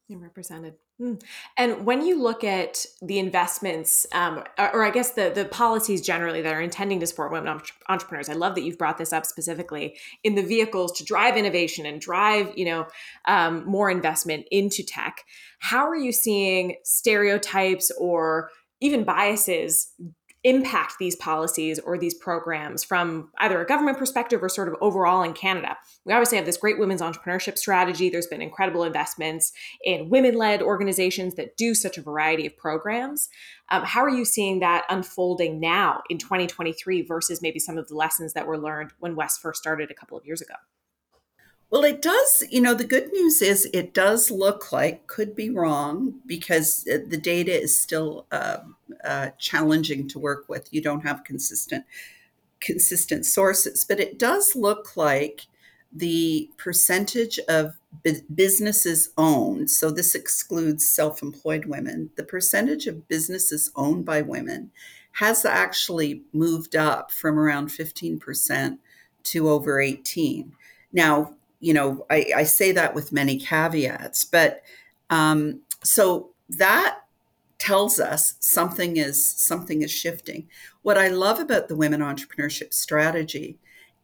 [0.08, 0.76] You're represented.
[1.00, 1.16] Hmm.
[1.58, 6.44] And when you look at the investments, um, or I guess the the policies generally
[6.44, 9.98] that are intending to support women entrepreneurs, I love that you've brought this up specifically
[10.24, 12.86] in the vehicles to drive innovation and drive, you know,
[13.26, 15.24] um, more investment into tech.
[15.58, 19.92] How are you seeing stereotypes or even biases
[20.44, 25.24] impact these policies or these programs from either a government perspective or sort of overall
[25.24, 25.78] in Canada.
[26.06, 28.10] We obviously have this great women's entrepreneurship strategy.
[28.10, 29.54] There's been incredible investments
[29.84, 33.30] in women led organizations that do such a variety of programs.
[33.70, 37.96] Um, how are you seeing that unfolding now in 2023 versus maybe some of the
[37.96, 40.56] lessons that were learned when WES first started a couple of years ago?
[41.74, 42.44] Well, it does.
[42.52, 47.18] You know, the good news is it does look like, could be wrong, because the
[47.18, 48.60] data is still uh,
[49.04, 50.72] uh, challenging to work with.
[50.72, 51.86] You don't have consistent
[52.60, 55.48] consistent sources, but it does look like
[55.92, 57.74] the percentage of
[58.36, 64.70] businesses owned, so this excludes self employed women, the percentage of businesses owned by women
[65.14, 68.78] has actually moved up from around 15%
[69.24, 70.54] to over 18.
[70.92, 74.64] Now, you know, I, I say that with many caveats, but
[75.10, 77.00] um, so that
[77.58, 80.50] tells us something is something is shifting.
[80.82, 83.60] What I love about the women entrepreneurship strategy,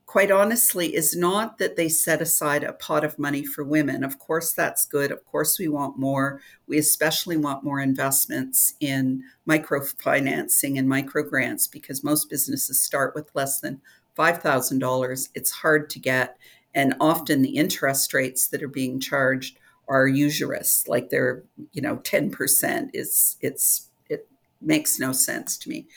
[0.05, 4.05] quite honestly, is not that they set aside a pot of money for women.
[4.05, 5.11] Of course, that's good.
[5.11, 6.39] Of course, we want more.
[6.65, 13.29] We especially want more investments in microfinancing and micro grants because most businesses start with
[13.35, 13.81] less than
[14.17, 15.29] $5,000.
[15.35, 16.37] It's hard to get
[16.73, 21.97] and often the interest rates that are being charged are usurious like they're you know
[21.97, 24.27] 10% is it's it
[24.61, 25.87] makes no sense to me.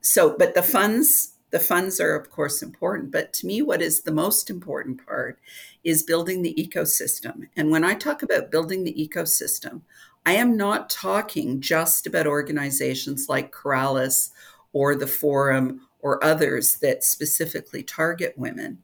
[0.00, 4.02] So but the funds the funds are of course important but to me what is
[4.02, 5.38] the most important part
[5.84, 7.48] is building the ecosystem.
[7.56, 9.82] And when i talk about building the ecosystem
[10.24, 14.30] i am not talking just about organizations like Coralus
[14.72, 18.82] or the forum or others that specifically target women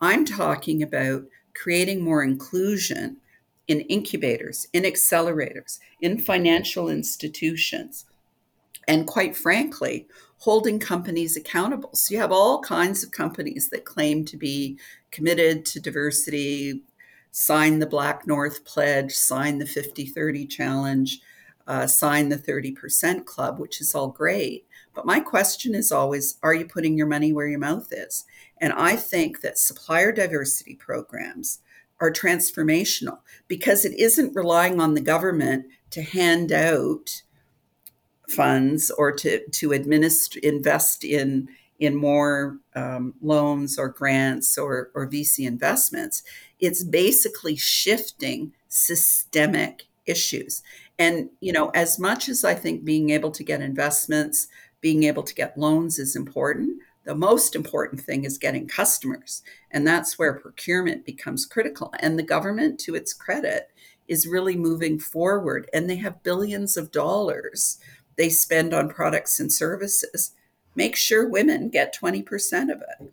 [0.00, 3.18] I'm talking about creating more inclusion
[3.66, 8.06] in incubators, in accelerators, in financial institutions.
[8.86, 10.06] And quite frankly,
[10.38, 11.90] holding companies accountable.
[11.94, 14.78] So you have all kinds of companies that claim to be
[15.10, 16.82] committed to diversity,
[17.30, 21.20] sign the Black North Pledge, sign the 50 30 challenge,
[21.66, 24.66] uh, sign the 30% club, which is all great.
[24.98, 28.24] But my question is always are you putting your money where your mouth is?
[28.60, 31.60] And I think that supplier diversity programs
[32.00, 37.22] are transformational because it isn't relying on the government to hand out
[38.28, 45.08] funds or to, to administer, invest in, in more um, loans or grants or, or
[45.08, 46.24] VC investments.
[46.58, 50.64] It's basically shifting systemic issues.
[50.98, 54.48] And, you know, as much as I think being able to get investments,
[54.80, 59.42] being able to get loans is important, the most important thing is getting customers.
[59.70, 61.92] And that's where procurement becomes critical.
[62.00, 63.70] And the government, to its credit,
[64.08, 65.68] is really moving forward.
[65.72, 67.78] And they have billions of dollars
[68.18, 70.32] they spend on products and services.
[70.74, 73.12] Make sure women get 20% of it.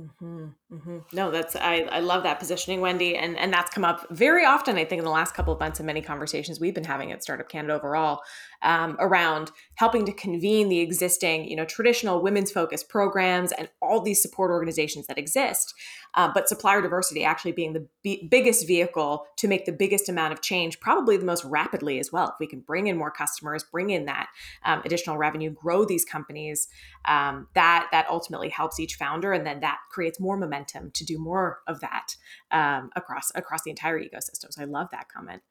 [0.00, 0.98] Mm-hmm, mm-hmm.
[1.12, 4.76] No, that's I, I love that positioning, Wendy, and and that's come up very often.
[4.76, 7.22] I think in the last couple of months in many conversations we've been having at
[7.22, 8.20] Startup Canada overall
[8.62, 14.00] um, around helping to convene the existing, you know, traditional women's focused programs and all
[14.00, 15.74] these support organizations that exist,
[16.14, 20.32] uh, but supplier diversity actually being the b- biggest vehicle to make the biggest amount
[20.32, 22.28] of change, probably the most rapidly as well.
[22.28, 24.28] If we can bring in more customers, bring in that
[24.64, 26.68] um, additional revenue, grow these companies,
[27.06, 31.18] um, that that ultimately helps each founder, and then that creates more momentum to do
[31.18, 32.16] more of that
[32.50, 34.50] um, across across the entire ecosystem.
[34.50, 35.42] So I love that comment.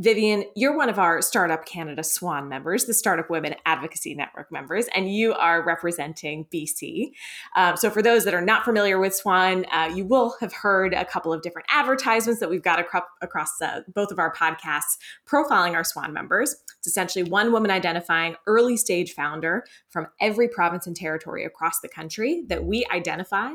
[0.00, 4.86] Vivian, you're one of our Startup Canada SWAN members, the Startup Women Advocacy Network members,
[4.94, 7.10] and you are representing BC.
[7.56, 10.94] Um, so, for those that are not familiar with SWAN, uh, you will have heard
[10.94, 14.98] a couple of different advertisements that we've got across, across uh, both of our podcasts
[15.26, 16.54] profiling our SWAN members.
[16.78, 21.88] It's essentially one woman identifying early stage founder from every province and territory across the
[21.88, 23.50] country that we identify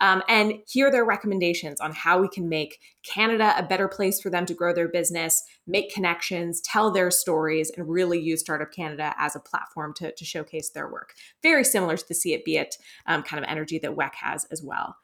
[0.00, 2.78] um, and hear their recommendations on how we can make
[3.12, 7.70] Canada a better place for them to grow their business, make connections, tell their stories,
[7.76, 11.14] and really use Startup Canada as a platform to, to showcase their work.
[11.42, 14.46] Very similar to the See It Be It um, kind of energy that WEKH has
[14.50, 14.96] as well.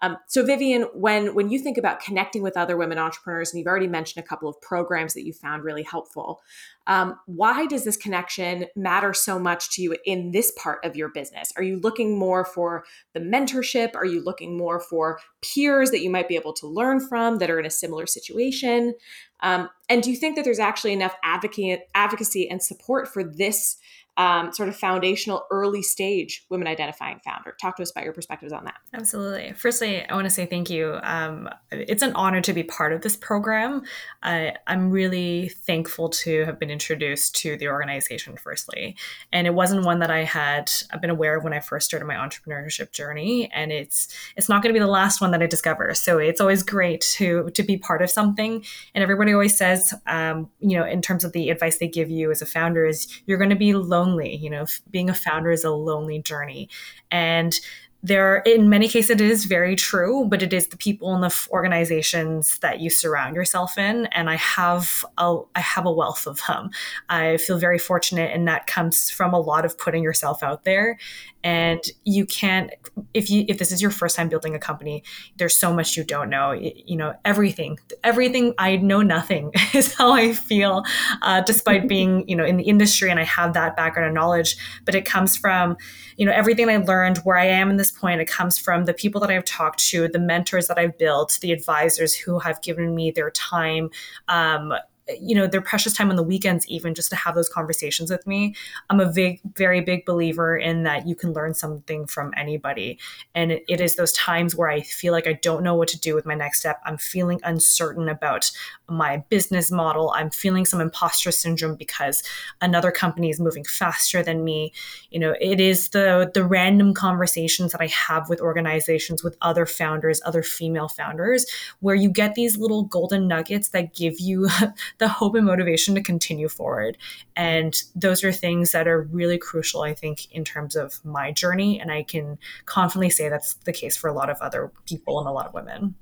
[0.00, 3.66] Um, so, Vivian, when when you think about connecting with other women entrepreneurs, and you've
[3.66, 6.40] already mentioned a couple of programs that you found really helpful,
[6.86, 11.08] um, why does this connection matter so much to you in this part of your
[11.08, 11.52] business?
[11.56, 13.94] Are you looking more for the mentorship?
[13.96, 17.50] Are you looking more for peers that you might be able to learn from that
[17.50, 18.94] are in a similar situation?
[19.40, 23.76] Um, and do you think that there's actually enough advocacy and support for this
[24.18, 27.54] um, sort of foundational early stage women identifying founder.
[27.60, 28.74] Talk to us about your perspectives on that.
[28.92, 29.52] Absolutely.
[29.52, 30.98] Firstly, I want to say thank you.
[31.04, 33.82] Um, it's an honor to be part of this program.
[34.22, 38.96] I'm really thankful to have been introduced to the organization, firstly.
[39.32, 42.16] And it wasn't one that I had been aware of when I first started my
[42.16, 43.48] entrepreneurship journey.
[43.54, 45.94] And it's it's not going to be the last one that I discover.
[45.94, 48.64] So it's always great to to be part of something.
[48.94, 52.32] And everybody always says, um, you know, in terms of the advice they give you
[52.32, 54.36] as a founder, is you're going to be lonely lonely.
[54.36, 56.68] You know, being a founder is a lonely journey.
[57.10, 57.58] And
[58.00, 61.48] there in many cases it is very true but it is the people and the
[61.50, 66.40] organizations that you surround yourself in and i have a i have a wealth of
[66.46, 66.70] them
[67.08, 70.96] i feel very fortunate and that comes from a lot of putting yourself out there
[71.44, 72.70] and you can't
[73.14, 75.04] if you if this is your first time building a company
[75.36, 76.52] there's so much you don't know.
[76.52, 80.84] You know everything everything i know nothing is how i feel
[81.22, 84.56] uh, despite being you know in the industry and i have that background and knowledge.
[84.84, 85.76] But it comes from
[86.16, 88.94] you know everything i learned where i am in this point it comes from the
[88.94, 92.94] people that i've talked to the mentors that i've built the advisors who have given
[92.94, 93.90] me their time
[94.28, 94.72] um,
[95.20, 98.26] you know their precious time on the weekends even just to have those conversations with
[98.26, 98.54] me.
[98.90, 102.98] I'm a big very big believer in that you can learn something from anybody.
[103.34, 106.14] And it, is those times where i feel like i don't know what to do
[106.14, 106.80] with my next step.
[106.84, 108.50] I'm feeling uncertain about
[108.88, 110.12] my business model.
[110.16, 112.22] I'm feeling some imposter syndrome because
[112.60, 114.72] another company is moving faster than me.
[115.10, 119.66] You know it is the the random conversations that i have with organizations with other
[119.66, 121.46] founders other female founders
[121.80, 124.48] where you get these little golden nuggets that give you
[124.98, 126.98] the hope and motivation to continue forward.
[127.36, 131.80] And those are things that are really crucial, I think, in terms of my journey.
[131.80, 135.28] And I can confidently say that's the case for a lot of other people and
[135.28, 135.94] a lot of women.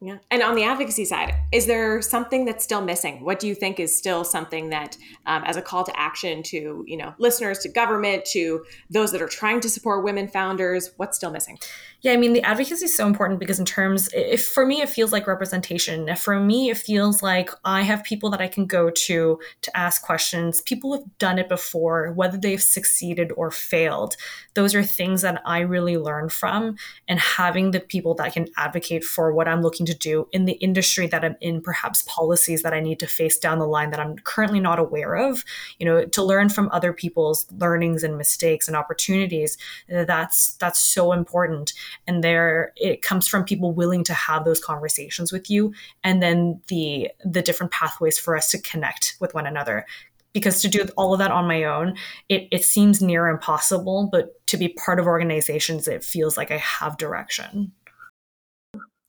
[0.00, 0.18] Yeah.
[0.30, 3.24] And on the advocacy side, is there something that's still missing?
[3.24, 6.84] What do you think is still something that, um, as a call to action to
[6.86, 11.16] you know listeners, to government, to those that are trying to support women founders, what's
[11.16, 11.58] still missing?
[12.06, 14.88] Yeah, I mean, the advocacy is so important because, in terms, if for me, it
[14.88, 16.14] feels like representation.
[16.14, 20.02] For me, it feels like I have people that I can go to to ask
[20.02, 20.60] questions.
[20.60, 24.14] People have done it before, whether they've succeeded or failed.
[24.54, 26.76] Those are things that I really learn from,
[27.08, 30.52] and having the people that can advocate for what I'm looking to do in the
[30.52, 33.98] industry that I'm in, perhaps policies that I need to face down the line that
[33.98, 35.44] I'm currently not aware of.
[35.80, 39.58] You know, to learn from other people's learnings and mistakes and opportunities.
[39.88, 41.72] That's that's so important
[42.06, 45.72] and there it comes from people willing to have those conversations with you
[46.04, 49.86] and then the the different pathways for us to connect with one another
[50.32, 51.96] because to do all of that on my own
[52.28, 56.58] it, it seems near impossible but to be part of organizations it feels like i
[56.58, 57.72] have direction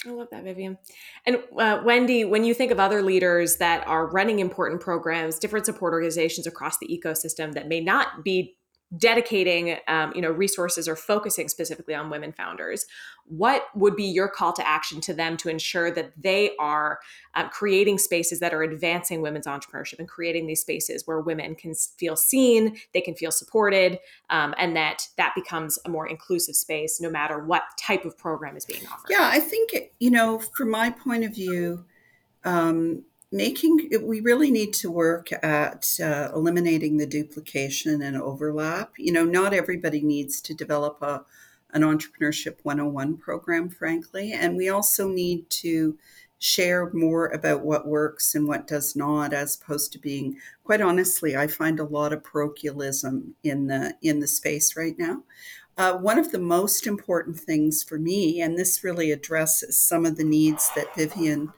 [0.06, 0.78] I love that, Vivian.
[1.26, 5.66] And uh, Wendy, when you think of other leaders that are running important programs, different
[5.66, 8.57] support organizations across the ecosystem that may not be
[8.96, 12.86] dedicating um, you know resources or focusing specifically on women founders
[13.26, 17.00] what would be your call to action to them to ensure that they are
[17.36, 21.74] uh, creating spaces that are advancing women's entrepreneurship and creating these spaces where women can
[21.98, 27.02] feel seen they can feel supported um, and that that becomes a more inclusive space
[27.02, 29.08] no matter what type of program is being offered?
[29.10, 31.84] Yeah i think you know from my point of view
[32.46, 38.94] um, making we really need to work at uh, eliminating the duplication and overlap.
[38.98, 41.24] You know not everybody needs to develop a
[41.72, 45.98] an entrepreneurship 101 program frankly and we also need to
[46.40, 51.36] share more about what works and what does not as opposed to being quite honestly
[51.36, 55.24] i find a lot of parochialism in the in the space right now.
[55.78, 60.16] Uh, one of the most important things for me and this really addresses some of
[60.16, 61.52] the needs that vivian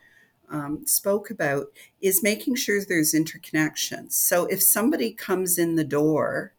[0.50, 1.68] um, spoke about
[2.02, 4.14] is making sure there's interconnections.
[4.14, 6.54] So if somebody comes in the door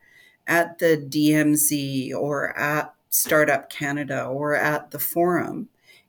[0.46, 5.68] at the DMZ or at Startup Canada or at the forum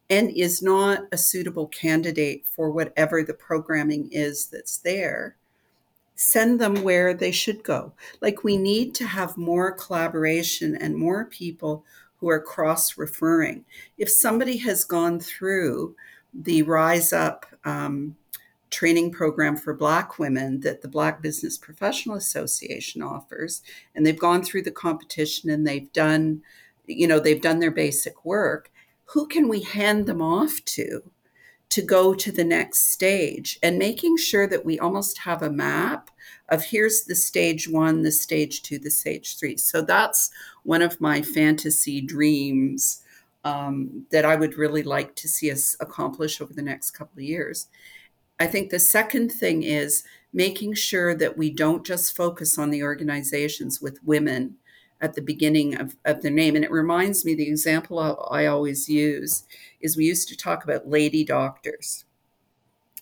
[0.10, 5.36] and is not a suitable candidate for whatever the programming is that's there,
[6.16, 7.94] send them where they should go.
[8.22, 11.84] Like we need to have more collaboration and more people
[12.18, 13.66] who are cross referring.
[13.98, 15.96] If somebody has gone through
[16.34, 18.16] the Rise Up um,
[18.70, 23.62] training program for Black women that the Black Business Professional Association offers,
[23.94, 26.42] and they've gone through the competition and they've done,
[26.88, 28.72] you know, they've done their basic work.
[29.06, 31.12] Who can we hand them off to?
[31.72, 36.12] to go to the next stage and making sure that we almost have a map
[36.50, 39.56] of here's the stage one, the stage two, the stage three.
[39.56, 40.32] So that's
[40.64, 43.01] one of my fantasy dreams
[43.44, 47.24] um, that I would really like to see us accomplish over the next couple of
[47.24, 47.68] years.
[48.40, 52.84] I think the second thing is making sure that we don't just focus on the
[52.84, 54.56] organizations with women
[55.02, 56.56] at the beginning of, of their name.
[56.56, 59.44] And it reminds me the example I always use
[59.82, 62.06] is we used to talk about lady doctors,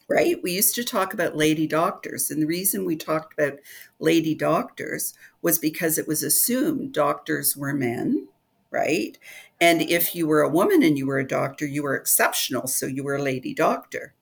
[0.09, 0.41] right?
[0.41, 2.31] We used to talk about lady doctors.
[2.31, 3.59] And the reason we talked about
[3.99, 8.28] lady doctors was because it was assumed doctors were men
[8.71, 9.17] right?
[9.59, 12.67] And if you were a woman and you were a doctor, you were exceptional.
[12.67, 14.13] So you were a lady doctor.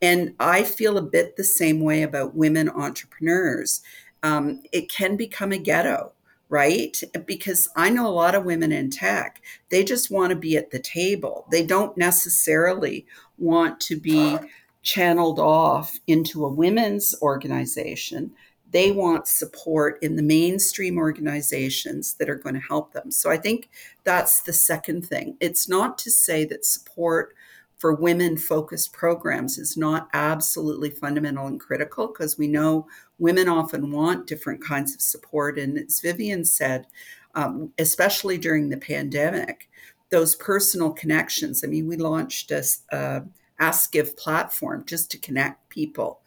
[0.00, 3.82] And I feel a bit the same way about women entrepreneurs.
[4.22, 6.12] Um, it can become a ghetto,
[6.48, 7.00] right?
[7.24, 9.40] Because I know a lot of women in tech,
[9.70, 11.46] they just want to be at the table.
[11.50, 13.06] They don't necessarily
[13.38, 14.38] want to be
[14.82, 18.32] channeled off into a women's organization
[18.72, 23.10] they want support in the mainstream organizations that are going to help them.
[23.10, 23.70] So I think
[24.04, 25.36] that's the second thing.
[25.40, 27.34] It's not to say that support
[27.76, 32.86] for women focused programs is not absolutely fundamental and critical because we know
[33.18, 35.58] women often want different kinds of support.
[35.58, 36.86] And as Vivian said,
[37.34, 39.68] um, especially during the pandemic,
[40.10, 41.64] those personal connections.
[41.64, 43.22] I mean, we launched a, a
[43.58, 46.21] Ask Give platform just to connect people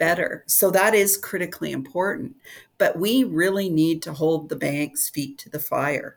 [0.00, 0.42] better.
[0.48, 2.34] So that is critically important.
[2.78, 6.16] But we really need to hold the bank's feet to the fire.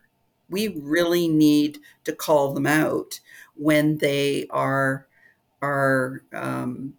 [0.50, 3.20] We really need to call them out
[3.56, 5.08] when they are
[5.62, 6.94] are um,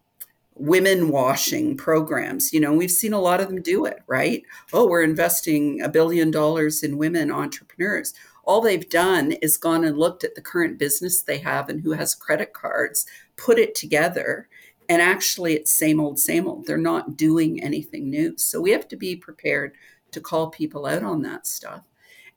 [0.54, 2.52] women washing programs.
[2.52, 4.42] You know, we've seen a lot of them do it, right?
[4.72, 8.14] Oh, we're investing a billion dollars in women entrepreneurs.
[8.44, 11.92] All they've done is gone and looked at the current business they have and who
[11.92, 13.06] has credit cards,
[13.36, 14.48] put it together,
[14.88, 16.66] and actually it's same old same old.
[16.66, 18.36] They're not doing anything new.
[18.36, 19.72] So we have to be prepared
[20.12, 21.82] to call people out on that stuff.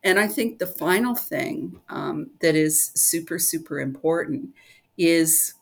[0.04, 4.50] And i think the final thing um, that is super super important
[4.98, 5.54] is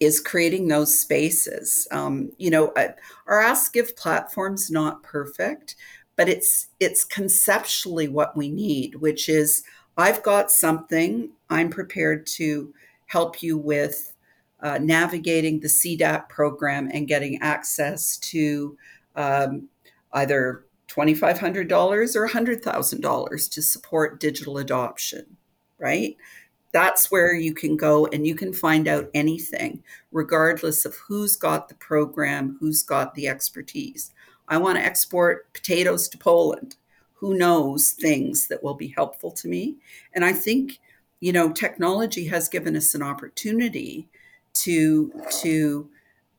[0.00, 1.88] is creating those spaces.
[1.90, 2.92] Um, you know, uh,
[3.26, 5.76] our Ask Give platform's not perfect,
[6.16, 9.62] but it's it's conceptually what we need, which is
[9.96, 11.30] I've got something.
[11.50, 12.72] I'm prepared to
[13.06, 14.12] help you with
[14.60, 18.76] uh, navigating the CDAP program and getting access to
[19.14, 19.68] um,
[20.12, 25.36] either $2,500 or $100,000 to support digital adoption,
[25.78, 26.16] right?
[26.72, 29.82] That's where you can go and you can find out anything,
[30.12, 34.12] regardless of who's got the program, who's got the expertise.
[34.48, 36.76] I want to export potatoes to Poland.
[37.14, 39.76] Who knows things that will be helpful to me?
[40.14, 40.78] And I think,
[41.20, 44.08] you know, technology has given us an opportunity
[44.54, 45.88] to to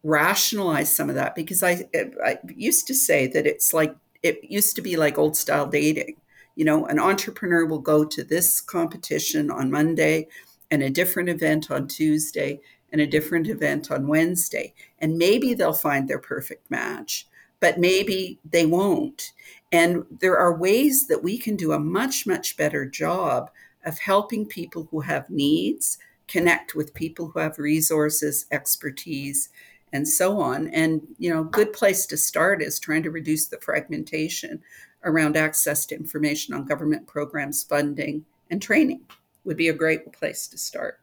[0.04, 1.86] rationalize some of that because I,
[2.24, 6.16] I used to say that it's like it used to be like old style dating.
[6.56, 10.28] You know, an entrepreneur will go to this competition on Monday
[10.72, 12.60] and a different event on Tuesday
[12.92, 14.74] and a different event on Wednesday.
[15.00, 17.28] And maybe they'll find their perfect match,
[17.60, 19.32] but maybe they won't.
[19.72, 23.52] And there are ways that we can do a much, much better job
[23.86, 25.98] of helping people who have needs
[26.30, 29.50] connect with people who have resources, expertise,
[29.92, 30.68] and so on.
[30.68, 34.62] And, you know, good place to start is trying to reduce the fragmentation
[35.04, 39.02] around access to information on government programs, funding, and training
[39.44, 41.00] would be a great place to start.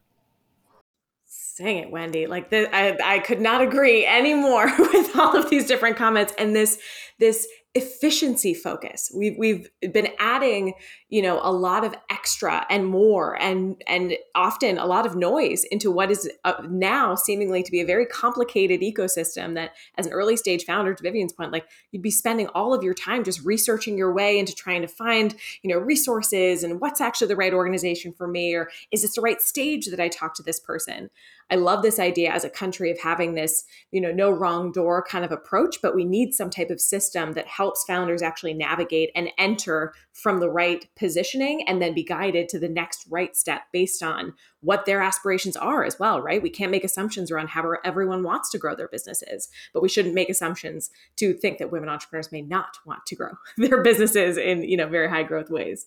[1.27, 2.27] Saying it, Wendy.
[2.27, 6.55] Like the, I, I could not agree anymore with all of these different comments and
[6.55, 6.79] this
[7.19, 9.13] this efficiency focus.
[9.15, 10.73] We've we've been adding,
[11.11, 15.65] you know, a lot of extra and more and and often a lot of noise
[15.65, 20.13] into what is uh, now seemingly to be a very complicated ecosystem that as an
[20.15, 23.45] early stage founder to Vivian's point like you'd be spending all of your time just
[23.45, 27.53] researching your way into trying to find, you know, resources and what's actually the right
[27.53, 31.11] organization for me or is this the right stage that I talk to this person?
[31.51, 35.05] I love this idea as a country of having this, you know, no wrong door
[35.09, 39.11] kind of approach, but we need some type of system that helps founders actually navigate
[39.15, 43.63] and enter from the right positioning and then be guided to the next right step
[43.73, 46.43] based on what their aspirations are as well, right?
[46.43, 50.15] We can't make assumptions around how everyone wants to grow their businesses, but we shouldn't
[50.15, 54.65] make assumptions to think that women entrepreneurs may not want to grow their businesses in,
[54.65, 55.87] you know, very high growth ways.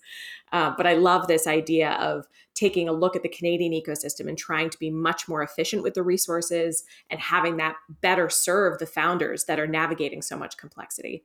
[0.53, 4.37] Uh, but I love this idea of taking a look at the Canadian ecosystem and
[4.37, 8.85] trying to be much more efficient with the resources and having that better serve the
[8.85, 11.23] founders that are navigating so much complexity.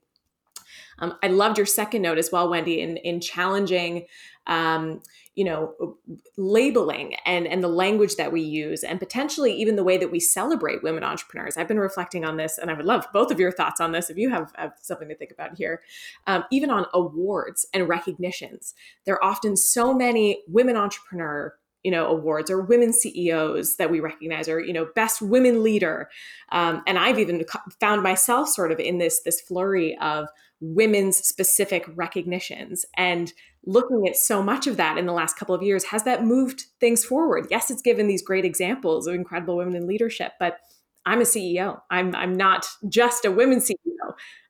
[0.98, 4.06] Um, I loved your second note as well, Wendy, in in challenging,
[4.46, 5.02] um,
[5.34, 5.96] you know,
[6.36, 10.20] labeling and and the language that we use, and potentially even the way that we
[10.20, 11.56] celebrate women entrepreneurs.
[11.56, 14.10] I've been reflecting on this, and I would love both of your thoughts on this
[14.10, 15.82] if you have, have something to think about here.
[16.26, 21.54] Um, even on awards and recognitions, there are often so many women entrepreneur
[21.84, 26.08] you know awards or women ceos that we recognize or you know best women leader.
[26.50, 27.44] Um, and i've even
[27.80, 30.28] found myself sort of in this this flurry of
[30.60, 32.86] women's specific recognitions.
[32.96, 33.32] And
[33.66, 36.64] looking at so much of that in the last couple of years has that moved
[36.80, 37.46] things forward?
[37.50, 40.58] Yes it's given these great examples of incredible women in leadership but
[41.06, 43.76] i'm a ceo i'm i'm not just a women ceo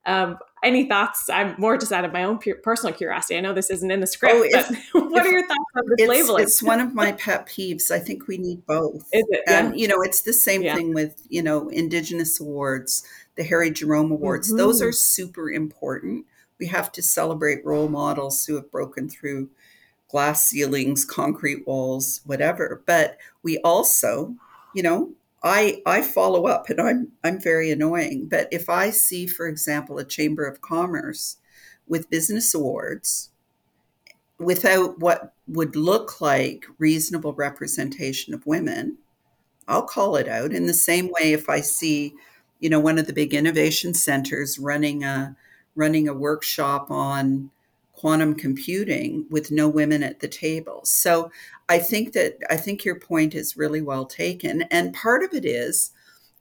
[0.07, 1.29] um, any thoughts?
[1.31, 3.37] I'm more just out of my own personal curiosity.
[3.37, 4.49] I know this isn't in the script, oh,
[4.93, 6.43] but what are your thoughts on this it's, labeling?
[6.43, 7.91] It's one of my pet peeves.
[7.91, 9.03] I think we need both.
[9.13, 9.43] Is it?
[9.47, 9.67] Yeah.
[9.67, 10.75] And, you know, it's the same yeah.
[10.75, 14.49] thing with, you know, Indigenous awards, the Harry Jerome Awards.
[14.49, 14.59] Mm-hmm.
[14.59, 16.27] Those are super important.
[16.59, 19.51] We have to celebrate role models who have broken through
[20.09, 22.83] glass ceilings, concrete walls, whatever.
[22.87, 24.35] But we also,
[24.75, 25.13] you know,
[25.45, 28.27] I I follow up and I'm I'm very annoying.
[28.29, 31.37] But if I see, for example, a Chamber of Commerce
[31.87, 33.31] with business awards
[34.39, 38.97] without what would look like reasonable representation of women,
[39.69, 40.53] I'll call it out.
[40.53, 42.15] In the same way, if I see,
[42.59, 45.37] you know, one of the big innovation centers running a
[45.77, 47.51] running a workshop on
[47.93, 50.81] quantum computing with no women at the table.
[50.85, 51.31] So
[51.69, 54.63] I think that I think your point is really well taken.
[54.71, 55.93] And part of it is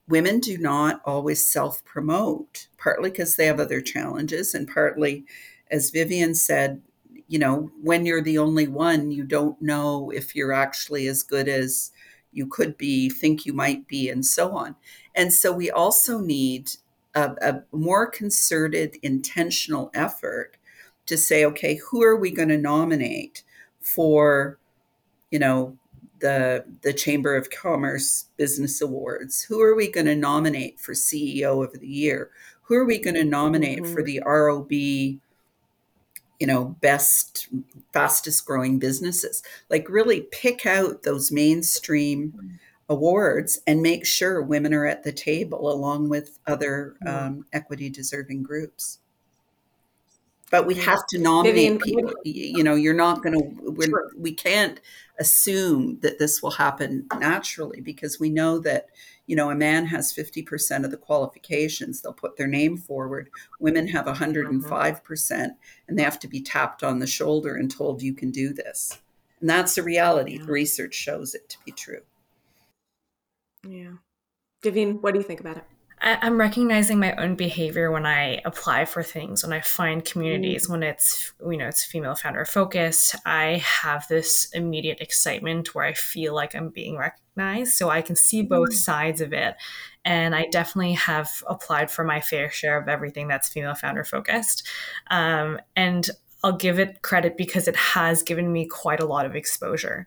[0.07, 5.25] women do not always self promote, partly because they have other challenges, and partly,
[5.71, 6.81] as Vivian said,
[7.27, 11.47] you know, when you're the only one, you don't know if you're actually as good
[11.47, 11.91] as
[12.31, 14.75] you could be, think you might be, and so on.
[15.15, 16.71] And so we also need
[17.15, 20.57] a, a more concerted, intentional effort
[21.05, 23.43] to say, okay, who are we going to nominate
[23.79, 24.57] for,
[25.33, 25.75] you know,
[26.19, 29.41] the the Chamber of Commerce Business Awards?
[29.41, 32.29] Who are we going to nominate for CEO of the Year?
[32.61, 33.93] Who are we going to nominate mm-hmm.
[33.93, 34.71] for the ROB?
[34.71, 37.47] You know, best,
[37.93, 39.41] fastest growing businesses.
[39.69, 42.59] Like, really pick out those mainstream
[42.89, 47.11] awards and make sure women are at the table along with other mm.
[47.11, 48.99] um, equity deserving groups
[50.53, 52.13] but we have to nominate Vivian, people.
[52.23, 54.11] you know you're not going to sure.
[54.15, 54.79] we can't
[55.17, 58.85] assume that this will happen naturally because we know that
[59.25, 63.31] you know a man has 50% of the qualifications they'll put their name forward.
[63.59, 65.03] Women have 105% mm-hmm.
[65.03, 65.53] percent
[65.87, 68.99] and they have to be tapped on the shoulder and told you can do this.
[69.41, 70.37] And that's the reality.
[70.37, 70.45] Yeah.
[70.45, 72.01] the research shows it to be true.
[73.67, 73.93] Yeah.
[74.61, 75.65] Vivian, what do you think about it
[76.05, 80.71] I'm recognizing my own behavior when I apply for things, when I find communities, mm.
[80.71, 83.15] when it's you know it's female founder focused.
[83.25, 88.17] I have this immediate excitement where I feel like I'm being recognized, so I can
[88.17, 88.73] see both mm.
[88.73, 89.55] sides of it.
[90.03, 94.67] And I definitely have applied for my fair share of everything that's female founder focused.
[95.09, 96.09] Um, and
[96.43, 100.05] I'll give it credit because it has given me quite a lot of exposure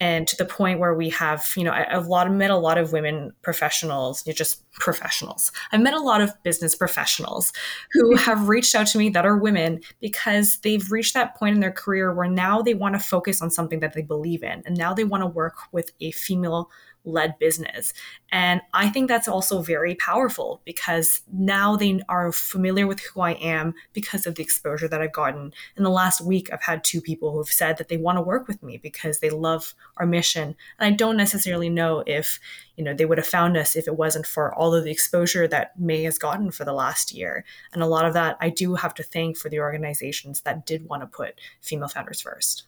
[0.00, 2.50] and to the point where we have you know I, have a lot of met
[2.50, 5.52] a lot of women professionals you know, just professionals.
[5.72, 7.52] I've met a lot of business professionals
[7.92, 8.24] who mm-hmm.
[8.24, 11.72] have reached out to me that are women because they've reached that point in their
[11.72, 14.92] career where now they want to focus on something that they believe in and now
[14.92, 16.70] they want to work with a female
[17.06, 17.92] led business.
[18.30, 23.32] And I think that's also very powerful because now they are familiar with who I
[23.32, 25.52] am because of the exposure that I've gotten.
[25.76, 28.22] In the last week, I've had two people who have said that they want to
[28.22, 30.56] work with me because they love our mission.
[30.78, 32.40] And I don't necessarily know if,
[32.76, 35.46] you know, they would have found us if it wasn't for all of the exposure
[35.48, 37.44] that mae has gotten for the last year.
[37.72, 40.88] And a lot of that I do have to thank for the organizations that did
[40.88, 42.64] want to put female founders first.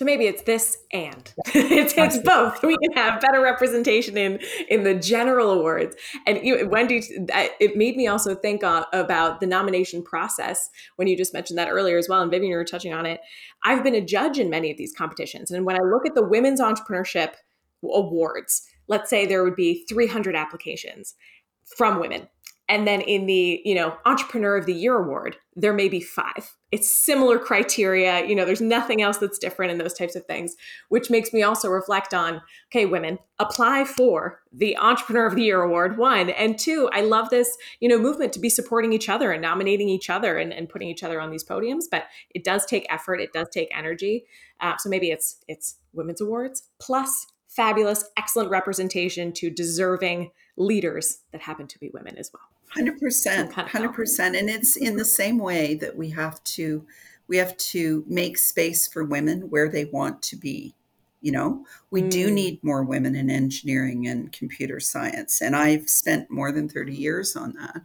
[0.00, 2.62] So maybe it's this and it's, it's both.
[2.62, 4.40] We can have better representation in
[4.70, 5.94] in the general awards.
[6.26, 7.02] And you, Wendy,
[7.60, 11.68] it made me also think uh, about the nomination process when you just mentioned that
[11.68, 12.22] earlier as well.
[12.22, 13.20] And Vivian, you were touching on it.
[13.62, 16.24] I've been a judge in many of these competitions, and when I look at the
[16.24, 17.34] women's entrepreneurship
[17.84, 21.14] awards, let's say there would be 300 applications
[21.76, 22.26] from women
[22.70, 26.56] and then in the you know entrepreneur of the year award there may be five.
[26.70, 30.54] It's similar criteria you know there's nothing else that's different in those types of things
[30.88, 32.40] which makes me also reflect on
[32.72, 36.30] okay women apply for the entrepreneur of the year award one.
[36.30, 39.88] And two i love this you know movement to be supporting each other and nominating
[39.88, 43.20] each other and, and putting each other on these podiums but it does take effort
[43.20, 44.24] it does take energy.
[44.60, 51.40] Uh, so maybe it's it's women's awards plus fabulous excellent representation to deserving leaders that
[51.40, 55.38] happen to be women as well Hundred percent, hundred percent, and it's in the same
[55.38, 56.86] way that we have to
[57.26, 60.76] we have to make space for women where they want to be.
[61.20, 62.10] You know, we mm.
[62.10, 66.94] do need more women in engineering and computer science, and I've spent more than thirty
[66.94, 67.82] years on that.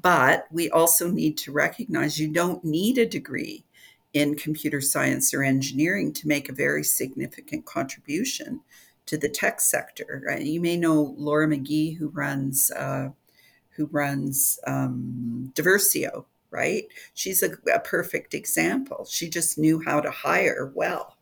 [0.00, 3.64] But we also need to recognize you don't need a degree
[4.12, 8.60] in computer science or engineering to make a very significant contribution
[9.06, 10.22] to the tech sector.
[10.24, 10.42] Right?
[10.42, 12.70] You may know Laura McGee, who runs.
[12.70, 13.08] Uh,
[13.78, 16.84] who runs um, Diversio, right?
[17.14, 19.06] She's a, a perfect example.
[19.08, 21.17] She just knew how to hire well.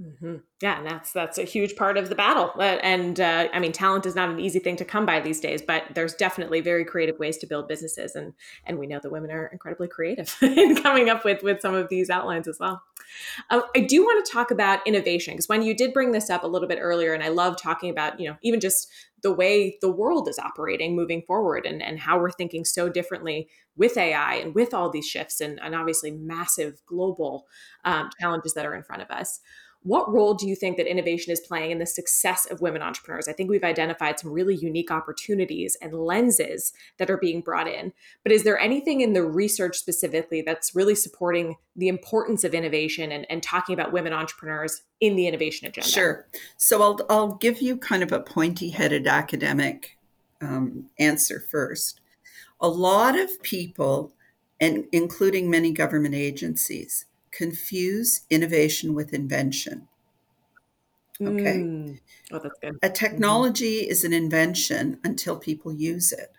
[0.00, 0.36] Mm-hmm.
[0.62, 2.52] Yeah, and that's that's a huge part of the battle.
[2.56, 5.40] Uh, and uh, I mean, talent is not an easy thing to come by these
[5.40, 8.32] days, but there's definitely very creative ways to build businesses, and
[8.64, 11.90] and we know that women are incredibly creative in coming up with with some of
[11.90, 12.82] these outlines as well.
[13.50, 16.44] Uh, I do want to talk about innovation because when you did bring this up
[16.44, 18.88] a little bit earlier, and I love talking about you know even just
[19.22, 23.48] the way the world is operating moving forward and, and how we're thinking so differently
[23.76, 27.46] with AI and with all these shifts and, and obviously massive global
[27.84, 29.40] um, challenges that are in front of us.
[29.82, 33.28] What role do you think that innovation is playing in the success of women entrepreneurs?
[33.28, 37.94] I think we've identified some really unique opportunities and lenses that are being brought in.
[38.22, 43.10] But is there anything in the research specifically that's really supporting the importance of innovation
[43.10, 45.88] and, and talking about women entrepreneurs in the innovation agenda?
[45.88, 46.26] Sure.
[46.58, 49.96] So I'll, I'll give you kind of a pointy headed academic
[50.42, 52.00] um, answer first.
[52.60, 54.12] A lot of people,
[54.60, 59.88] and including many government agencies, confuse innovation with invention.
[61.22, 61.58] Okay.
[61.58, 62.00] Mm.
[62.32, 62.78] Oh, that's good.
[62.82, 63.90] A technology mm-hmm.
[63.90, 66.32] is an invention until people use it.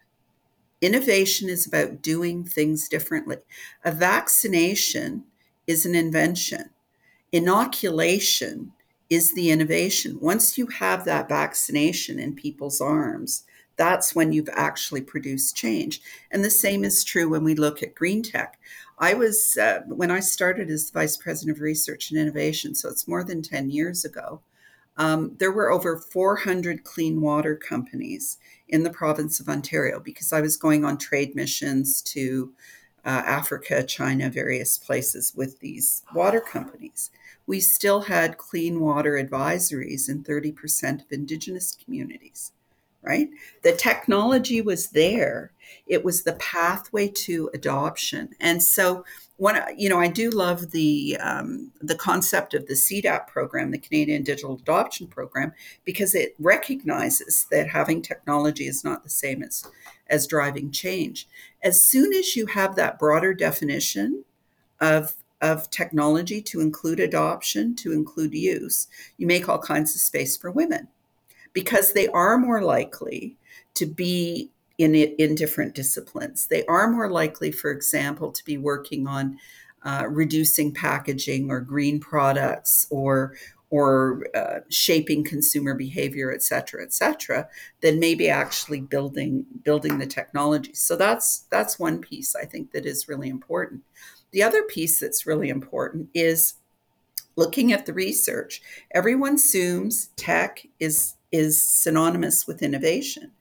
[0.82, 3.38] Innovation is about doing things differently.
[3.86, 5.26] A vaccination
[5.68, 6.72] is an invention.
[7.32, 8.74] Inoculation
[9.10, 10.18] is the innovation.
[10.20, 13.44] Once you have that vaccination in people's arms,
[13.76, 16.02] that's when you've actually produced change.
[16.32, 18.60] And the same is true when we look at green tech.
[19.02, 23.08] I was, uh, when I started as vice president of research and innovation, so it's
[23.08, 24.42] more than 10 years ago,
[24.96, 28.38] um, there were over 400 clean water companies
[28.68, 32.54] in the province of Ontario because I was going on trade missions to
[33.04, 37.10] uh, Africa, China, various places with these water companies.
[37.48, 42.52] We still had clean water advisories in 30% of Indigenous communities,
[43.04, 43.30] right?
[43.64, 45.52] The technology was there,
[45.88, 48.30] it was the pathway to adoption.
[48.40, 49.04] And so,
[49.38, 53.80] one, you know, I do love the um, the concept of the CDAP program, the
[53.80, 59.66] Canadian Digital Adoption Program, because it recognizes that having technology is not the same as
[60.08, 61.28] as driving change.
[61.64, 64.26] As soon as you have that broader definition
[64.80, 68.88] of of technology to include adoption, to include use,
[69.18, 70.88] you make all kinds of space for women
[71.54, 73.38] because they are more likely
[73.76, 76.48] to be in it in different disciplines.
[76.48, 79.38] They are more likely, for example, to be working on
[79.84, 83.36] uh, reducing packaging or green products or
[83.70, 87.48] or uh, shaping consumer behavior, et cetera, et cetera,
[87.80, 90.74] than maybe actually building building the technology.
[90.74, 93.82] So that's that's one piece I think that is really important.
[94.32, 96.56] The other piece that's really important is
[97.36, 98.62] looking at the research.
[98.94, 103.32] Everyone assumes tech is is synonymous with innovation,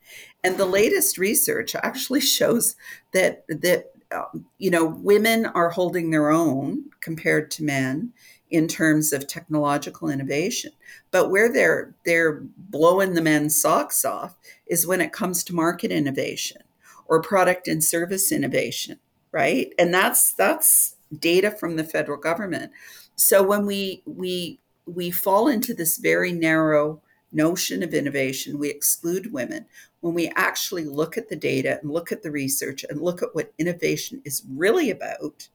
[0.43, 2.77] and the latest research actually shows
[3.13, 8.13] that that um, you know women are holding their own compared to men
[8.51, 10.73] in terms of technological innovation.
[11.11, 14.37] But where they're they're blowing the men's socks off
[14.67, 16.63] is when it comes to market innovation
[17.07, 18.99] or product and service innovation,
[19.33, 19.73] right?
[19.79, 22.73] And that's that's data from the federal government.
[23.17, 27.01] So when we we we fall into this very narrow
[27.33, 29.67] notion of innovation, we exclude women.
[30.01, 33.35] When we actually look at the data and look at the research and look at
[33.35, 35.49] what innovation is really about,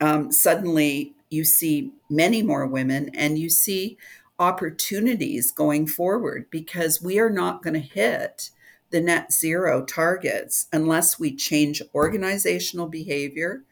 [0.00, 3.96] um, suddenly you see many more women and you see
[4.38, 8.50] opportunities going forward because we are not going to hit
[8.90, 13.64] the net zero targets unless we change organizational behavior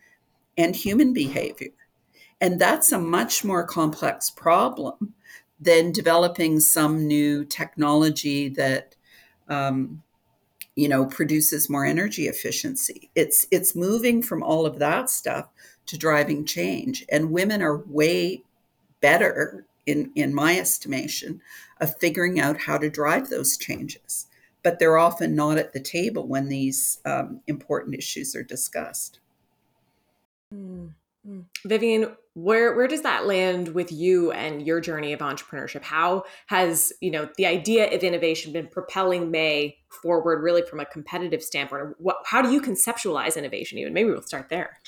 [0.57, 1.71] and human behavior.
[2.41, 5.15] And that's a much more complex problem
[5.61, 8.97] than developing some new technology that
[9.49, 10.03] um,
[10.77, 13.11] you know produces more energy efficiency.
[13.15, 15.49] It's it's moving from all of that stuff
[15.87, 17.05] to driving change.
[17.11, 18.43] And women are way
[19.01, 21.41] better in in my estimation
[21.81, 24.27] of figuring out how to drive those changes.
[24.63, 29.21] But they're often not at the table when these um, important issues are discussed.
[30.55, 30.93] Mm.
[31.67, 35.83] Vivian, where where does that land with you and your journey of entrepreneurship?
[35.83, 40.87] How has you know the idea of innovation been propelling mae forward, really from a
[40.87, 41.95] competitive standpoint?
[41.99, 43.79] What, how do you conceptualize innovation?
[43.79, 44.79] Even maybe we'll start there.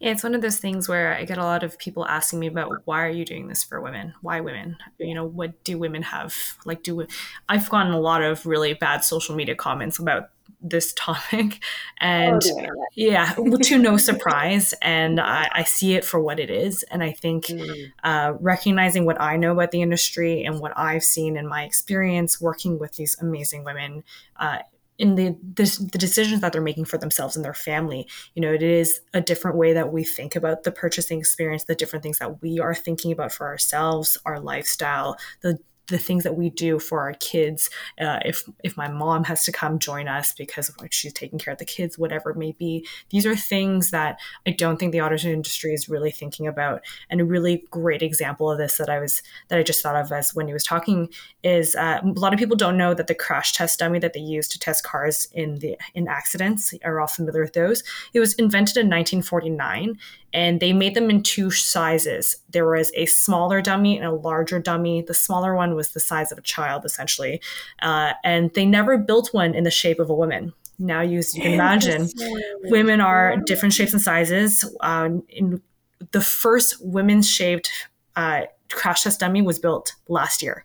[0.00, 2.46] Yeah, it's one of those things where I get a lot of people asking me
[2.46, 4.14] about why are you doing this for women?
[4.22, 4.78] Why women?
[4.98, 6.34] You know, what do women have?
[6.64, 7.06] Like, do
[7.50, 10.30] I've gotten a lot of really bad social media comments about
[10.60, 11.62] this topic
[11.98, 16.82] and oh, yeah to no surprise and I, I, see it for what it is
[16.84, 17.92] and i think mm.
[18.02, 22.40] uh, recognizing what i know about the industry and what i've seen in my experience
[22.40, 24.04] working with these amazing women
[24.36, 24.58] uh,
[25.00, 28.52] in the, the, the decisions that they're making for themselves and their family you know
[28.52, 32.18] it is a different way that we think about the purchasing experience the different things
[32.18, 35.58] that we are thinking about for ourselves our lifestyle the
[35.90, 37.70] the things that we do for our kids.
[38.00, 41.58] Uh, if if my mom has to come join us because she's taking care of
[41.58, 45.16] the kids, whatever it may be, these are things that I don't think the auto
[45.28, 46.82] industry is really thinking about.
[47.10, 50.10] And a really great example of this that I was that I just thought of
[50.12, 51.08] as Wendy was talking
[51.42, 54.20] is uh, a lot of people don't know that the crash test dummy that they
[54.20, 57.82] use to test cars in the in accidents are all familiar with those.
[58.12, 59.98] It was invented in 1949
[60.32, 62.36] and they made them in two sizes.
[62.50, 65.02] There was a smaller dummy and a larger dummy.
[65.02, 67.40] The smaller one was the size of a child, essentially,
[67.82, 70.52] uh, and they never built one in the shape of a woman.
[70.78, 72.08] Now, you, you can imagine,
[72.64, 74.64] women are different shapes and sizes.
[74.80, 75.60] Uh, in
[76.12, 77.70] the first women's shaped
[78.16, 80.64] uh, crash test dummy was built last year.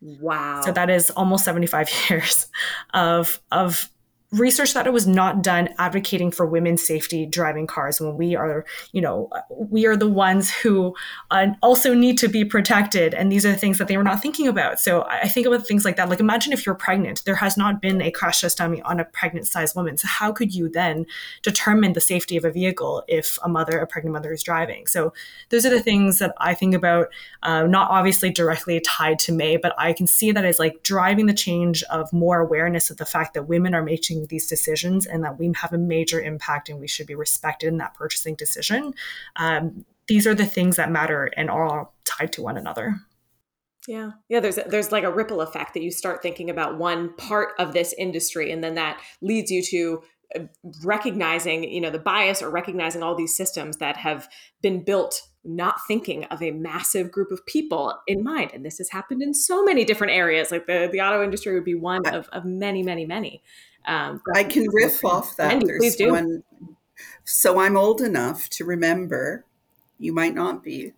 [0.00, 0.62] Wow!
[0.64, 2.46] So that is almost seventy five years
[2.94, 3.90] of of
[4.32, 8.64] research that it was not done advocating for women's safety driving cars when we are
[8.92, 10.94] you know we are the ones who
[11.30, 13.12] uh, also need to be protected.
[13.14, 14.80] And these are the things that they were not thinking about.
[14.80, 16.08] So i think about things like that.
[16.08, 17.24] Like imagine if you're pregnant.
[17.24, 19.96] There has not been a crash test dummy on a pregnant sized woman.
[19.96, 21.06] So how could you then
[21.42, 24.86] determine the safety of a vehicle if a mother a pregnant mother is driving?
[24.86, 25.12] So
[25.50, 27.08] those are the things that i think about
[27.42, 31.26] uh, not obviously directly tied to mae but i can see that as like driving
[31.26, 35.06] the change of more awareness of the fact that women are making making these decisions
[35.06, 38.34] and that we have a major impact and we should be respected in that purchasing
[38.34, 38.94] decision.
[39.36, 42.96] Um, these are the things that matter and are all tied to one another.
[43.88, 44.12] Yeah.
[44.28, 47.72] Yeah, there's there's like a ripple effect that you start thinking about one part of
[47.72, 50.02] this industry and then that leads you to
[50.84, 54.28] recognizing you know the bias or recognizing all these systems that have
[54.62, 58.90] been built not thinking of a massive group of people in mind and this has
[58.90, 62.28] happened in so many different areas like the, the auto industry would be one of,
[62.28, 63.42] of many many many
[63.86, 66.10] um, i can riff off that Andy, please do.
[66.10, 66.42] One,
[67.24, 69.44] so i'm old enough to remember
[69.98, 70.92] you might not be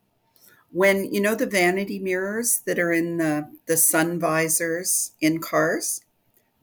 [0.70, 6.00] when you know the vanity mirrors that are in the, the sun visors in cars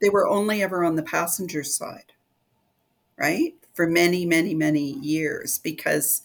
[0.02, 2.14] they were only ever on the passenger side
[3.20, 3.54] right?
[3.74, 6.24] For many, many, many years because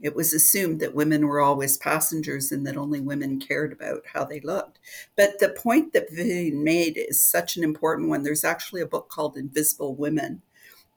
[0.00, 4.24] it was assumed that women were always passengers and that only women cared about how
[4.24, 4.78] they looked.
[5.16, 8.22] But the point that Vivian made is such an important one.
[8.22, 10.42] There's actually a book called Invisible Women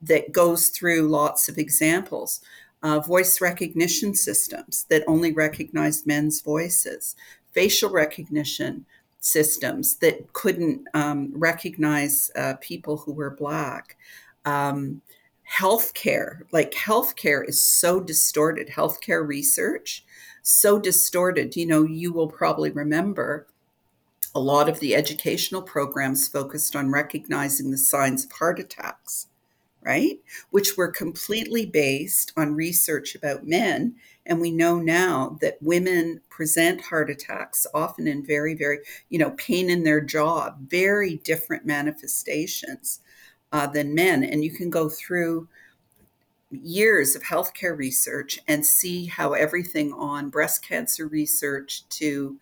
[0.02, 2.40] that goes through lots of examples.
[2.82, 7.14] Uh, voice recognition systems that only recognized men's voices,
[7.52, 8.86] facial recognition
[9.20, 13.96] systems that couldn't um, recognize uh, people who were Black
[14.46, 15.02] um,
[15.50, 16.42] healthcare.
[16.52, 18.68] Like healthcare is so distorted.
[18.68, 20.04] Healthcare research
[20.42, 21.56] so distorted.
[21.56, 23.46] You know, you will probably remember
[24.34, 29.26] a lot of the educational programs focused on recognizing the signs of heart attacks,
[29.82, 30.20] right?
[30.50, 33.96] Which were completely based on research about men.
[34.26, 38.78] And we know now that women present heart attacks often in very, very,
[39.08, 43.00] you know, pain in their jaw, very different manifestations
[43.52, 44.22] uh, than men.
[44.24, 45.48] And you can go through
[46.50, 52.38] years of healthcare research and see how everything on breast cancer research to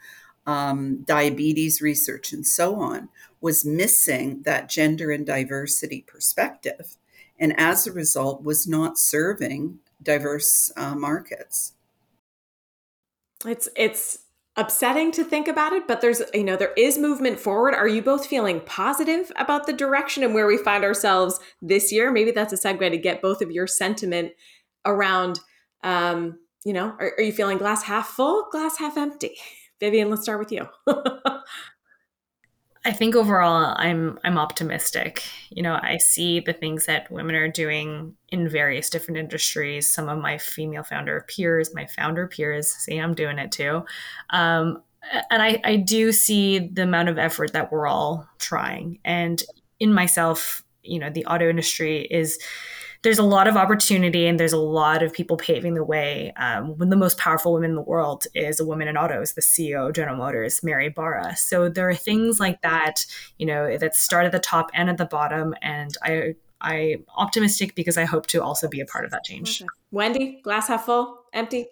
[0.47, 6.97] um, diabetes research and so on was missing that gender and diversity perspective.
[7.39, 11.75] And as a result, was not serving diverse uh, markets.
[13.45, 14.21] It's it's
[14.59, 17.75] upsetting to think about it, but there's, you know, there is movement forward.
[17.75, 22.11] Are you both feeling positive about the direction and where we find ourselves this year?
[22.11, 24.33] Maybe that's a segue to get both of your sentiment
[24.85, 25.39] around,
[25.85, 29.37] um, you know, are, are you feeling glass half full, glass half empty?
[29.81, 30.67] Vivian, let's start with you.
[32.85, 35.23] I think overall I'm I'm optimistic.
[35.51, 39.91] You know, I see the things that women are doing in various different industries.
[39.91, 43.85] Some of my female founder peers, my founder peers, say I'm doing it too.
[44.31, 44.83] Um,
[45.31, 48.99] and I, I do see the amount of effort that we're all trying.
[49.05, 49.43] And
[49.81, 52.39] in myself, you know, the auto industry is
[53.03, 56.33] there's a lot of opportunity and there's a lot of people paving the way.
[56.37, 59.35] Um, one of the most powerful women in the world is a woman in autos,
[59.35, 61.37] the CEO of General Motors, Mary Barra.
[61.37, 63.07] So there are things like that,
[63.39, 65.55] you know, that start at the top and at the bottom.
[65.63, 69.63] And I, I'm optimistic because I hope to also be a part of that change.
[69.63, 69.69] Okay.
[69.93, 71.69] Wendy, glass half full, empty?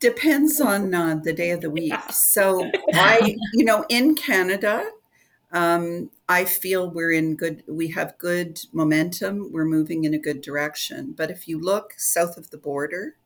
[0.00, 1.94] Depends on uh, the day of the week.
[2.10, 4.84] So I, you know, in Canada,
[5.52, 9.50] um, I feel we're in good, we have good momentum.
[9.50, 11.12] We're moving in a good direction.
[11.16, 13.16] But if you look south of the border,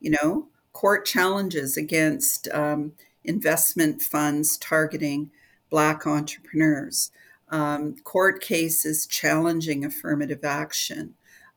[0.00, 5.30] you know, court challenges against um, investment funds targeting
[5.70, 7.12] Black entrepreneurs,
[7.50, 11.14] um, court cases challenging affirmative action,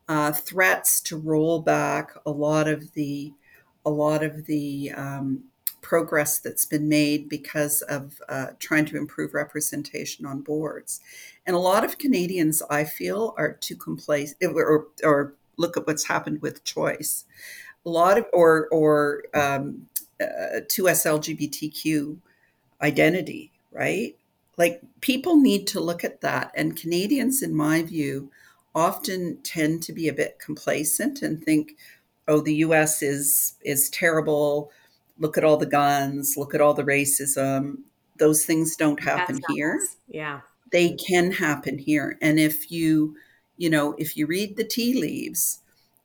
[0.07, 3.33] uh, threats to roll back a lot of the
[3.83, 5.45] a lot of the um,
[5.83, 11.01] progress that's been made because of uh, trying to improve representation on boards.
[11.45, 16.05] And a lot of Canadians, I feel, are too complacent or, or look at what's
[16.05, 17.25] happened with choice.
[17.85, 19.87] A lot of, or, or um,
[20.19, 22.17] uh, 2S LGBTQ
[22.81, 24.15] identity, right?
[24.57, 26.51] Like people need to look at that.
[26.55, 28.31] And Canadians, in my view,
[28.73, 31.75] often tend to be a bit complacent and think,
[32.27, 34.71] oh, the US is is terrible
[35.19, 37.77] look at all the guns, look at all the racism.
[38.17, 39.79] Those things don't happen here.
[40.07, 40.41] Yeah.
[40.71, 42.17] They can happen here.
[42.21, 43.15] And if you,
[43.57, 45.59] you know, if you read the tea leaves,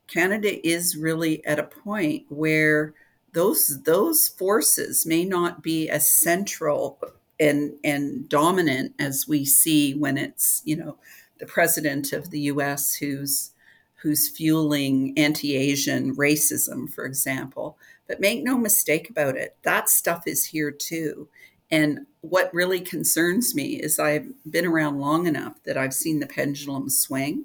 [0.07, 2.95] Canada is really at a point where
[3.35, 6.99] those those forces may not be as central
[7.39, 10.97] and and dominant as we see when it's, you know,
[11.39, 13.53] the president of the US who's
[13.97, 17.77] who's fueling anti-Asian racism, for example.
[18.09, 21.29] But make no mistake about it, that stuff is here too.
[21.71, 26.27] And what really concerns me is I've been around long enough that I've seen the
[26.27, 27.45] pendulum swing.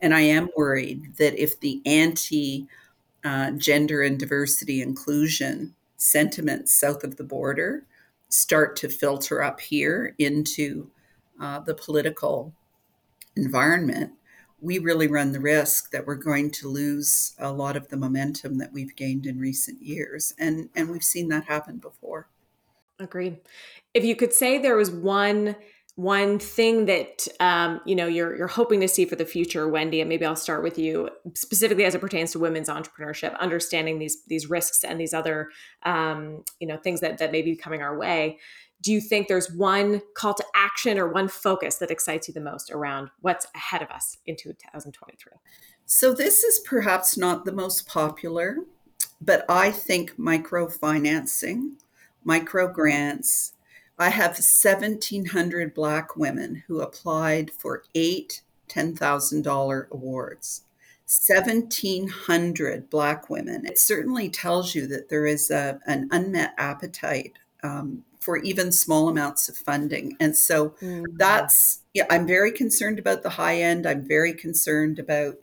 [0.00, 2.68] And I am worried that if the anti
[3.24, 7.86] uh, gender and diversity inclusion sentiments south of the border
[8.28, 10.90] start to filter up here into
[11.40, 12.52] uh, the political
[13.36, 14.12] environment,
[14.64, 18.56] we really run the risk that we're going to lose a lot of the momentum
[18.58, 20.32] that we've gained in recent years.
[20.38, 22.28] And, and we've seen that happen before.
[22.98, 23.40] Agreed.
[23.92, 25.56] If you could say there was one
[25.96, 30.00] one thing that um, you know you're you're hoping to see for the future, Wendy,
[30.00, 34.24] and maybe I'll start with you specifically as it pertains to women's entrepreneurship, understanding these
[34.24, 35.50] these risks and these other
[35.84, 38.40] um, you know things that that may be coming our way.
[38.84, 42.40] Do you think there's one call to action or one focus that excites you the
[42.40, 45.32] most around what's ahead of us in 2023?
[45.86, 48.58] So this is perhaps not the most popular,
[49.22, 51.76] but I think microfinancing,
[52.24, 53.54] micro grants.
[53.98, 60.62] I have 1,700 Black women who applied for eight $10,000 awards.
[61.06, 63.64] 1,700 Black women.
[63.64, 69.10] It certainly tells you that there is a, an unmet appetite um, for even small
[69.10, 70.16] amounts of funding.
[70.18, 71.04] And so mm-hmm.
[71.16, 73.86] that's, yeah, I'm very concerned about the high end.
[73.86, 75.34] I'm very concerned about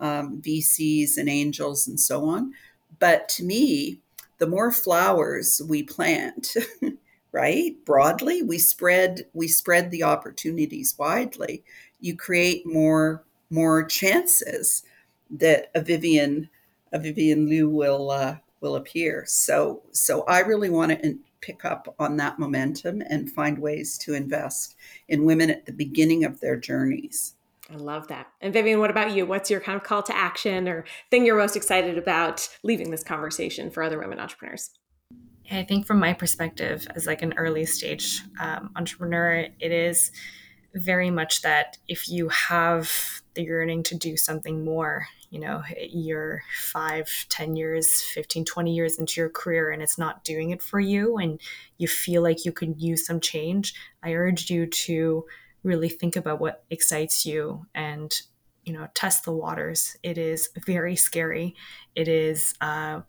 [0.00, 2.52] um, VCs and angels and so on.
[2.98, 4.00] But to me,
[4.38, 6.56] the more flowers we plant,
[7.32, 11.62] right, broadly, we spread we spread the opportunities widely.
[12.00, 14.82] You create more more chances
[15.30, 16.50] that a Vivian
[16.90, 19.24] a Vivian Liu will uh, will appear.
[19.28, 24.14] So so I really want to pick up on that momentum and find ways to
[24.14, 24.76] invest
[25.08, 27.34] in women at the beginning of their journeys.
[27.70, 28.28] I love that.
[28.40, 29.26] And Vivian, what about you?
[29.26, 33.02] What's your kind of call to action or thing you're most excited about leaving this
[33.02, 34.70] conversation for other women entrepreneurs?
[35.50, 40.10] I think from my perspective as like an early stage um, entrepreneur, it is
[40.74, 42.90] very much that if you have
[43.34, 49.00] the yearning to do something more, you know, you're five, ten years, 15, 20 years
[49.00, 51.40] into your career and it's not doing it for you and
[51.76, 55.24] you feel like you could use some change, I urge you to
[55.64, 58.14] really think about what excites you and
[58.62, 59.96] you know test the waters.
[60.04, 61.56] It is very scary.
[61.96, 63.00] It is uh,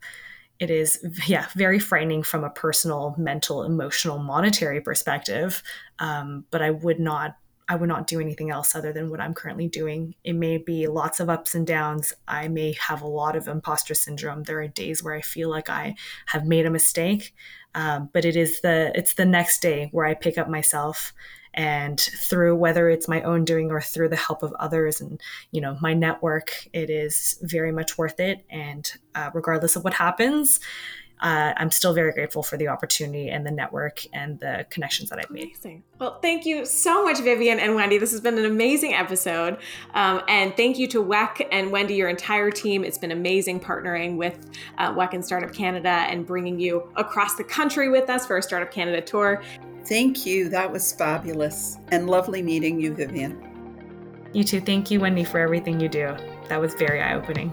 [0.58, 0.98] it is
[1.28, 5.62] yeah very frightening from a personal mental emotional monetary perspective.
[6.00, 7.36] Um, but i would not
[7.68, 10.14] i would not do anything else other than what i'm currently doing.
[10.24, 12.12] It may be lots of ups and downs.
[12.28, 14.42] I may have a lot of imposter syndrome.
[14.42, 15.94] There are days where i feel like i
[16.26, 17.34] have made a mistake
[17.74, 21.12] um, but it is the it's the next day where i pick up myself
[21.56, 25.20] and through whether it's my own doing or through the help of others and
[25.52, 28.44] you know my network it is very much worth it.
[28.50, 30.60] And uh, regardless of what happens
[31.20, 35.18] uh, I'm still very grateful for the opportunity and the network and the connections that
[35.18, 35.44] I've made.
[35.44, 35.82] Amazing.
[35.98, 37.96] Well, thank you so much, Vivian and Wendy.
[37.96, 39.56] This has been an amazing episode.
[39.94, 42.84] Um, and thank you to WEKH and Wendy, your entire team.
[42.84, 47.44] It's been amazing partnering with uh, WEKH and Startup Canada and bringing you across the
[47.44, 49.42] country with us for a Startup Canada tour.
[49.86, 50.48] Thank you.
[50.50, 53.40] That was fabulous and lovely meeting you, Vivian.
[54.32, 54.60] You too.
[54.60, 56.14] Thank you, Wendy, for everything you do.
[56.48, 57.52] That was very eye opening.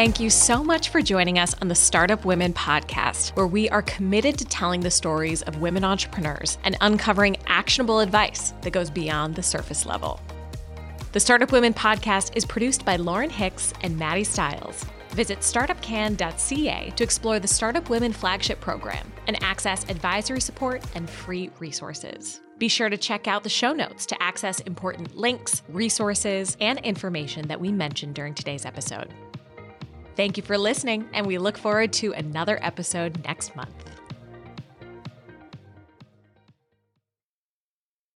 [0.00, 3.82] Thank you so much for joining us on the Startup Women podcast, where we are
[3.82, 9.34] committed to telling the stories of women entrepreneurs and uncovering actionable advice that goes beyond
[9.34, 10.18] the surface level.
[11.12, 14.86] The Startup Women podcast is produced by Lauren Hicks and Maddie Stiles.
[15.10, 21.50] Visit startupcan.ca to explore the Startup Women flagship program and access advisory support and free
[21.58, 22.40] resources.
[22.56, 27.48] Be sure to check out the show notes to access important links, resources, and information
[27.48, 29.12] that we mentioned during today's episode.
[30.16, 33.99] Thank you for listening, and we look forward to another episode next month.